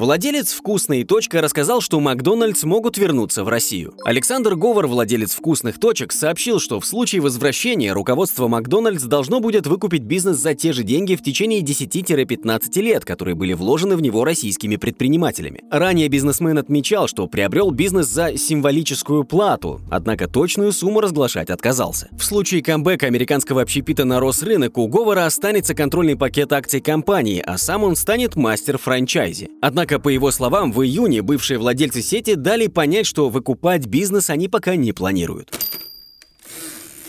Владелец 0.00 0.54
«Вкусной 0.54 1.04
точка» 1.04 1.42
рассказал, 1.42 1.82
что 1.82 2.00
Макдональдс 2.00 2.64
могут 2.64 2.96
вернуться 2.96 3.44
в 3.44 3.48
Россию. 3.48 3.92
Александр 4.02 4.54
Говор, 4.54 4.86
владелец 4.86 5.34
«Вкусных 5.34 5.78
точек», 5.78 6.12
сообщил, 6.12 6.58
что 6.58 6.80
в 6.80 6.86
случае 6.86 7.20
возвращения 7.20 7.92
руководство 7.92 8.48
Макдональдс 8.48 9.02
должно 9.02 9.40
будет 9.40 9.66
выкупить 9.66 10.04
бизнес 10.04 10.38
за 10.38 10.54
те 10.54 10.72
же 10.72 10.84
деньги 10.84 11.16
в 11.16 11.22
течение 11.22 11.60
10-15 11.60 12.80
лет, 12.80 13.04
которые 13.04 13.34
были 13.34 13.52
вложены 13.52 13.94
в 13.94 14.00
него 14.00 14.24
российскими 14.24 14.76
предпринимателями. 14.76 15.64
Ранее 15.70 16.08
бизнесмен 16.08 16.56
отмечал, 16.56 17.06
что 17.06 17.26
приобрел 17.26 17.70
бизнес 17.70 18.06
за 18.06 18.38
символическую 18.38 19.24
плату, 19.24 19.82
однако 19.90 20.28
точную 20.28 20.72
сумму 20.72 21.02
разглашать 21.02 21.50
отказался. 21.50 22.08
В 22.12 22.24
случае 22.24 22.62
камбэка 22.62 23.04
американского 23.04 23.60
общепита 23.60 24.06
на 24.06 24.18
Росрынок 24.18 24.78
у 24.78 24.88
Говора 24.88 25.26
останется 25.26 25.74
контрольный 25.74 26.16
пакет 26.16 26.54
акций 26.54 26.80
компании, 26.80 27.44
а 27.46 27.58
сам 27.58 27.84
он 27.84 27.96
станет 27.96 28.34
мастер 28.34 28.78
франчайзи. 28.78 29.50
Однако 29.60 29.89
Однако, 29.90 30.04
по 30.04 30.08
его 30.08 30.30
словам, 30.30 30.70
в 30.70 30.84
июне 30.84 31.20
бывшие 31.20 31.58
владельцы 31.58 32.00
сети 32.00 32.36
дали 32.36 32.68
понять, 32.68 33.06
что 33.06 33.28
выкупать 33.28 33.86
бизнес 33.86 34.30
они 34.30 34.46
пока 34.46 34.76
не 34.76 34.92
планируют. 34.92 35.69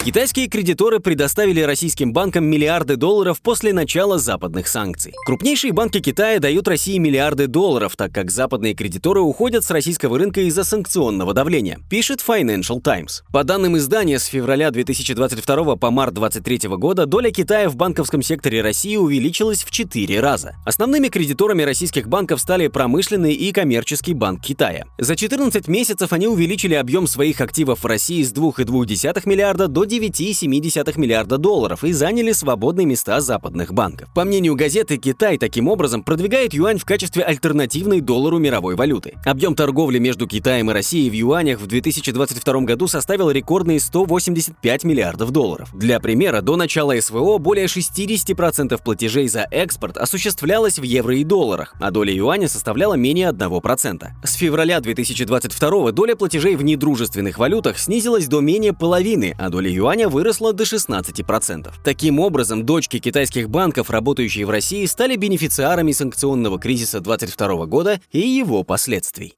Китайские 0.03 0.48
кредиторы 0.48 1.00
предоставили 1.00 1.62
российским 1.62 2.12
банкам 2.12 2.43
миллиарды 2.46 2.96
долларов 2.96 3.39
после 3.39 3.72
начала 3.72 4.17
западных 4.17 4.67
санкций. 4.67 5.13
Крупнейшие 5.27 5.74
банки 5.74 6.00
Китая 6.00 6.39
дают 6.39 6.67
России 6.67 6.98
миллиарды 6.98 7.46
долларов, 7.46 7.96
так 7.96 8.12
как 8.12 8.31
западные 8.31 8.74
кредиторы 8.74 9.22
уходят 9.22 9.63
с 9.63 9.70
российского 9.70 10.17
рынка 10.17 10.41
из-за 10.41 10.63
санкционного 10.63 11.36
давления, 11.36 11.77
пишет 11.88 12.25
Financial 12.27 12.82
Times. 12.82 13.21
По 13.32 13.43
данным 13.43 13.78
издания, 13.78 14.17
с 14.17 14.26
февраля 14.26 14.71
2022 14.71 15.76
по 15.76 15.91
март 15.91 16.15
2023 16.15 16.69
года 16.78 17.06
доля 17.06 17.30
Китая 17.30 17.69
в 17.69 17.76
банковском 17.76 18.23
секторе 18.23 18.63
России 18.63 18.95
увеличилась 18.95 19.63
в 19.63 19.69
4 19.69 20.19
раза. 20.19 20.56
Основными 20.65 21.10
кредиторами 21.10 21.62
российских 21.62 22.08
банков 22.08 22.41
стали 22.41 22.69
промышленный 22.69 23.34
и 23.34 23.52
коммерческий 23.52 24.15
банк 24.15 24.41
Китая. 24.41 24.86
За 24.97 25.15
14 25.15 25.67
месяцев 25.67 26.12
они 26.12 26.28
увеличили 26.28 26.73
объем 26.73 27.06
своих 27.06 27.39
активов 27.39 27.84
в 27.84 27.86
России 27.86 28.23
с 28.23 28.34
2,2 28.34 29.30
миллиарда 29.30 29.67
до 29.67 29.90
9,7 29.91 30.97
миллиарда 30.97 31.38
долларов 31.38 31.84
и 31.84 31.91
заняли 31.91 32.32
свободные 32.32 32.86
места 32.86 33.19
западных 33.19 33.73
банков. 33.73 34.08
По 34.15 34.23
мнению 34.23 34.56
газеты, 34.56 34.95
Китай 34.97 35.38
таким 35.38 35.67
образом 35.67 36.01
продвигает 36.01 36.54
юань 36.54 36.77
в 36.77 36.86
качестве 36.86 37.23
альтернативной 37.23 37.99
доллару 37.99 38.39
мировой 38.39 38.75
валюты. 38.75 39.15
Объем 39.25 39.54
торговли 39.54 39.99
между 39.99 40.27
Китаем 40.27 40.71
и 40.71 40.73
Россией 40.73 41.10
в 41.10 41.13
юанях 41.13 41.60
в 41.60 41.67
2022 41.67 42.62
году 42.62 42.88
составил 42.88 43.32
рекордные 43.32 43.82
185 43.82 44.84
миллиардов 44.86 45.32
долларов. 45.32 45.69
Для 45.73 45.99
примера, 45.99 46.41
до 46.41 46.56
начала 46.56 46.95
СВО 46.99 47.38
более 47.38 47.65
60% 47.65 48.82
платежей 48.82 49.27
за 49.27 49.45
экспорт 49.51 49.97
осуществлялось 49.97 50.80
в 50.80 50.84
евро 50.84 51.17
и 51.17 51.25
долларах, 51.25 51.75
а 51.82 51.91
доля 51.91 52.13
юаня 52.13 52.47
составляла 52.47 52.93
менее 52.93 53.30
1%. 53.30 54.08
С 54.23 54.34
февраля 54.36 54.80
2022 54.80 55.91
доля 55.91 56.15
платежей 56.15 56.56
в 56.56 56.63
недружественных 56.63 57.38
валютах 57.38 57.77
снизилась 57.77 58.27
до 58.27 58.39
менее 58.39 58.71
половины, 58.71 59.36
а 59.38 59.49
доля 59.49 59.69
юаня 59.69 59.81
выросла 60.08 60.54
до 60.54 60.63
16%. 60.63 61.72
Таким 61.84 62.20
образом, 62.20 62.65
дочки 62.65 63.00
китайских 63.00 63.50
банков, 63.50 63.89
работающие 63.89 64.46
в 64.46 64.50
России, 64.50 64.86
стали 64.86 65.15
бенефициарами 65.15 65.91
санкционного 65.91 66.60
кризиса 66.60 67.00
2022 67.00 67.65
года 67.65 68.02
и 68.12 68.20
его 68.20 68.63
последствий. 68.63 69.34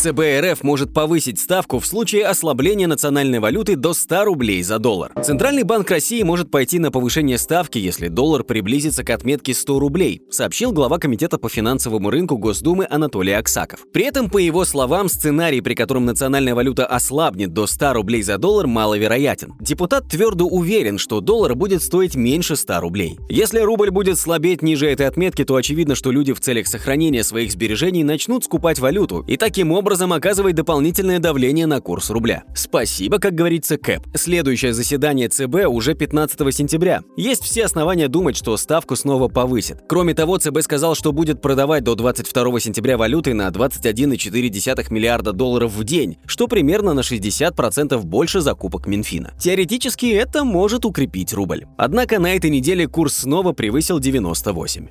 ЦБ 0.00 0.18
РФ 0.40 0.62
может 0.62 0.94
повысить 0.94 1.38
ставку 1.38 1.78
в 1.78 1.84
случае 1.84 2.24
ослабления 2.24 2.86
национальной 2.86 3.38
валюты 3.38 3.76
до 3.76 3.92
100 3.92 4.24
рублей 4.24 4.62
за 4.62 4.78
доллар. 4.78 5.12
Центральный 5.22 5.62
банк 5.62 5.90
России 5.90 6.22
может 6.22 6.50
пойти 6.50 6.78
на 6.78 6.90
повышение 6.90 7.36
ставки, 7.36 7.76
если 7.76 8.08
доллар 8.08 8.42
приблизится 8.42 9.04
к 9.04 9.10
отметке 9.10 9.52
100 9.52 9.78
рублей, 9.78 10.22
сообщил 10.30 10.72
глава 10.72 10.96
Комитета 10.96 11.36
по 11.36 11.50
финансовому 11.50 12.08
рынку 12.08 12.38
Госдумы 12.38 12.86
Анатолий 12.88 13.34
Аксаков. 13.34 13.80
При 13.92 14.04
этом, 14.06 14.30
по 14.30 14.38
его 14.38 14.64
словам, 14.64 15.10
сценарий, 15.10 15.60
при 15.60 15.74
котором 15.74 16.06
национальная 16.06 16.54
валюта 16.54 16.86
ослабнет 16.86 17.52
до 17.52 17.66
100 17.66 17.92
рублей 17.92 18.22
за 18.22 18.38
доллар, 18.38 18.66
маловероятен. 18.66 19.52
Депутат 19.60 20.08
твердо 20.08 20.46
уверен, 20.46 20.96
что 20.96 21.20
доллар 21.20 21.54
будет 21.54 21.82
стоить 21.82 22.14
меньше 22.14 22.56
100 22.56 22.80
рублей. 22.80 23.18
Если 23.28 23.58
рубль 23.58 23.90
будет 23.90 24.18
слабеть 24.18 24.62
ниже 24.62 24.86
этой 24.86 25.06
отметки, 25.06 25.44
то 25.44 25.56
очевидно, 25.56 25.94
что 25.94 26.10
люди 26.10 26.32
в 26.32 26.40
целях 26.40 26.68
сохранения 26.68 27.22
своих 27.22 27.52
сбережений 27.52 28.02
начнут 28.02 28.46
скупать 28.46 28.78
валюту, 28.78 29.26
и 29.28 29.36
таким 29.36 29.72
образом 29.72 29.89
образом 29.90 30.12
оказывает 30.12 30.54
дополнительное 30.54 31.18
давление 31.18 31.66
на 31.66 31.80
курс 31.80 32.10
рубля. 32.10 32.44
Спасибо, 32.54 33.18
как 33.18 33.34
говорится, 33.34 33.76
КЭП. 33.76 34.06
Следующее 34.14 34.72
заседание 34.72 35.28
ЦБ 35.28 35.66
уже 35.66 35.94
15 35.94 36.54
сентября. 36.54 37.02
Есть 37.16 37.42
все 37.42 37.64
основания 37.64 38.06
думать, 38.06 38.36
что 38.36 38.56
ставку 38.56 38.94
снова 38.94 39.26
повысит. 39.26 39.78
Кроме 39.88 40.14
того, 40.14 40.38
ЦБ 40.38 40.60
сказал, 40.62 40.94
что 40.94 41.10
будет 41.10 41.42
продавать 41.42 41.82
до 41.82 41.96
22 41.96 42.60
сентября 42.60 42.96
валюты 42.96 43.34
на 43.34 43.48
21,4 43.48 44.92
миллиарда 44.92 45.32
долларов 45.32 45.72
в 45.72 45.82
день, 45.82 46.18
что 46.24 46.46
примерно 46.46 46.94
на 46.94 47.00
60% 47.00 48.00
больше 48.04 48.42
закупок 48.42 48.86
Минфина. 48.86 49.32
Теоретически 49.40 50.06
это 50.06 50.44
может 50.44 50.84
укрепить 50.84 51.34
рубль. 51.34 51.66
Однако 51.76 52.20
на 52.20 52.32
этой 52.36 52.50
неделе 52.50 52.86
курс 52.86 53.14
снова 53.14 53.50
превысил 53.50 53.98
98. 53.98 54.86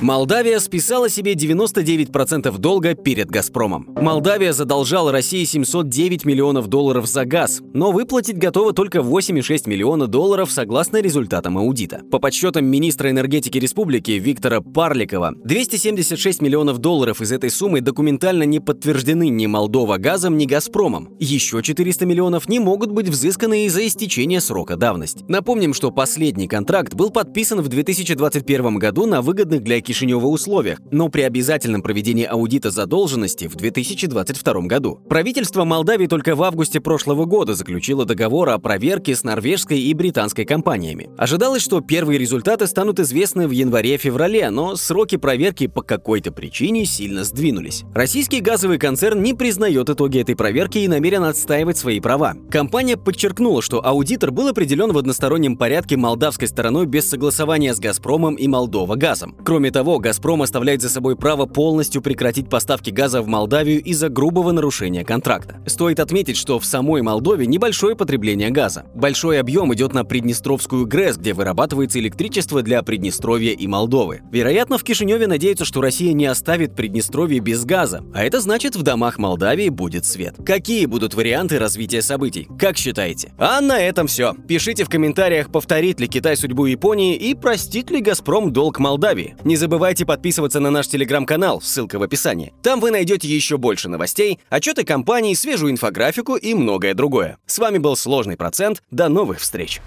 Молдавия 0.00 0.58
списала 0.58 1.08
себе 1.08 1.34
99% 1.34 2.58
долга 2.58 2.94
перед 2.94 3.30
«Газпромом». 3.30 3.88
Молдавия 3.96 4.52
задолжала 4.52 5.12
России 5.12 5.44
709 5.44 6.24
миллионов 6.24 6.66
долларов 6.66 7.06
за 7.06 7.24
газ, 7.24 7.60
но 7.72 7.92
выплатить 7.92 8.36
готова 8.36 8.72
только 8.72 8.98
8,6 8.98 9.68
миллиона 9.68 10.06
долларов 10.06 10.50
согласно 10.50 11.00
результатам 11.00 11.56
аудита. 11.58 12.02
По 12.10 12.18
подсчетам 12.18 12.66
министра 12.66 13.08
энергетики 13.08 13.56
республики 13.56 14.10
Виктора 14.10 14.60
Парликова, 14.60 15.32
276 15.36 16.42
миллионов 16.42 16.78
долларов 16.78 17.20
из 17.22 17.30
этой 17.30 17.50
суммы 17.50 17.80
документально 17.80 18.42
не 18.42 18.60
подтверждены 18.60 19.28
ни 19.28 19.46
Молдова 19.46 19.96
газом, 19.98 20.36
ни 20.36 20.44
«Газпромом». 20.44 21.16
Еще 21.20 21.62
400 21.62 22.04
миллионов 22.04 22.48
не 22.48 22.58
могут 22.58 22.90
быть 22.90 23.08
взысканы 23.08 23.66
из-за 23.66 23.86
истечения 23.86 24.40
срока 24.40 24.76
давности. 24.76 25.24
Напомним, 25.28 25.72
что 25.72 25.92
последний 25.92 26.48
контракт 26.48 26.94
был 26.94 27.10
подписан 27.10 27.62
в 27.62 27.68
2021 27.68 28.78
году 28.78 29.06
на 29.06 29.22
выгодных 29.22 29.62
для 29.62 29.83
Кишинева 29.84 30.26
условиях, 30.26 30.80
но 30.90 31.08
при 31.08 31.22
обязательном 31.22 31.82
проведении 31.82 32.24
аудита 32.24 32.70
задолженности 32.70 33.46
в 33.46 33.54
2022 33.54 34.62
году. 34.62 35.00
Правительство 35.08 35.64
Молдавии 35.64 36.06
только 36.06 36.34
в 36.34 36.42
августе 36.42 36.80
прошлого 36.80 37.24
года 37.26 37.54
заключило 37.54 38.04
договор 38.04 38.48
о 38.50 38.58
проверке 38.58 39.14
с 39.14 39.22
норвежской 39.22 39.78
и 39.78 39.94
британской 39.94 40.44
компаниями. 40.44 41.10
Ожидалось, 41.16 41.62
что 41.62 41.80
первые 41.80 42.18
результаты 42.18 42.66
станут 42.66 42.98
известны 42.98 43.46
в 43.46 43.52
январе-феврале, 43.52 44.50
но 44.50 44.74
сроки 44.76 45.16
проверки 45.16 45.66
по 45.66 45.82
какой-то 45.82 46.32
причине 46.32 46.86
сильно 46.86 47.24
сдвинулись. 47.24 47.84
Российский 47.94 48.40
газовый 48.40 48.78
концерн 48.78 49.22
не 49.22 49.34
признает 49.34 49.90
итоги 49.90 50.20
этой 50.20 50.34
проверки 50.34 50.78
и 50.78 50.88
намерен 50.88 51.24
отстаивать 51.24 51.78
свои 51.78 52.00
права. 52.00 52.34
Компания 52.50 52.96
подчеркнула, 52.96 53.62
что 53.62 53.84
аудитор 53.84 54.30
был 54.30 54.48
определен 54.48 54.92
в 54.92 54.98
одностороннем 54.98 55.56
порядке 55.56 55.96
молдавской 55.96 56.48
стороной 56.48 56.86
без 56.86 57.08
согласования 57.08 57.74
с 57.74 57.78
«Газпромом» 57.78 58.36
и 58.36 58.48
«Молдова 58.48 58.96
газом». 58.96 59.36
Кроме 59.44 59.70
того, 59.74 59.98
«Газпром» 59.98 60.40
оставляет 60.40 60.80
за 60.80 60.88
собой 60.88 61.16
право 61.16 61.46
полностью 61.46 62.00
прекратить 62.00 62.48
поставки 62.48 62.90
газа 62.90 63.20
в 63.20 63.26
Молдавию 63.26 63.82
из-за 63.82 64.08
грубого 64.08 64.52
нарушения 64.52 65.04
контракта. 65.04 65.56
Стоит 65.66 65.98
отметить, 65.98 66.36
что 66.36 66.60
в 66.60 66.64
самой 66.64 67.02
Молдове 67.02 67.44
небольшое 67.44 67.96
потребление 67.96 68.50
газа. 68.50 68.86
Большой 68.94 69.40
объем 69.40 69.74
идет 69.74 69.92
на 69.92 70.04
Приднестровскую 70.04 70.86
ГРЭС, 70.86 71.16
где 71.16 71.32
вырабатывается 71.32 71.98
электричество 71.98 72.62
для 72.62 72.84
Приднестровья 72.84 73.50
и 73.50 73.66
Молдовы. 73.66 74.22
Вероятно, 74.30 74.78
в 74.78 74.84
Кишиневе 74.84 75.26
надеются, 75.26 75.64
что 75.64 75.80
Россия 75.80 76.12
не 76.12 76.26
оставит 76.26 76.76
Приднестровье 76.76 77.40
без 77.40 77.64
газа, 77.64 78.04
а 78.14 78.22
это 78.22 78.40
значит, 78.40 78.76
в 78.76 78.82
домах 78.84 79.18
Молдавии 79.18 79.70
будет 79.70 80.06
свет. 80.06 80.36
Какие 80.46 80.86
будут 80.86 81.14
варианты 81.14 81.58
развития 81.58 82.00
событий? 82.00 82.46
Как 82.60 82.76
считаете? 82.76 83.32
А 83.38 83.60
на 83.60 83.80
этом 83.80 84.06
все. 84.06 84.34
Пишите 84.46 84.84
в 84.84 84.88
комментариях, 84.88 85.50
повторит 85.50 85.98
ли 85.98 86.06
Китай 86.06 86.36
судьбу 86.36 86.66
Японии 86.66 87.16
и 87.16 87.34
простит 87.34 87.90
ли 87.90 88.00
Газпром 88.00 88.52
долг 88.52 88.78
Молдавии. 88.78 89.34
Не 89.42 89.56
забывайте 89.64 90.04
подписываться 90.04 90.60
на 90.60 90.70
наш 90.70 90.88
телеграм-канал, 90.88 91.62
ссылка 91.62 91.98
в 91.98 92.02
описании. 92.02 92.52
Там 92.62 92.80
вы 92.80 92.90
найдете 92.90 93.28
еще 93.28 93.56
больше 93.56 93.88
новостей, 93.88 94.38
отчеты 94.50 94.84
компаний, 94.84 95.34
свежую 95.34 95.72
инфографику 95.72 96.36
и 96.36 96.52
многое 96.52 96.92
другое. 96.92 97.38
С 97.46 97.58
вами 97.58 97.78
был 97.78 97.96
Сложный 97.96 98.36
процент. 98.36 98.82
До 98.90 99.08
новых 99.08 99.40
встреч! 99.40 99.80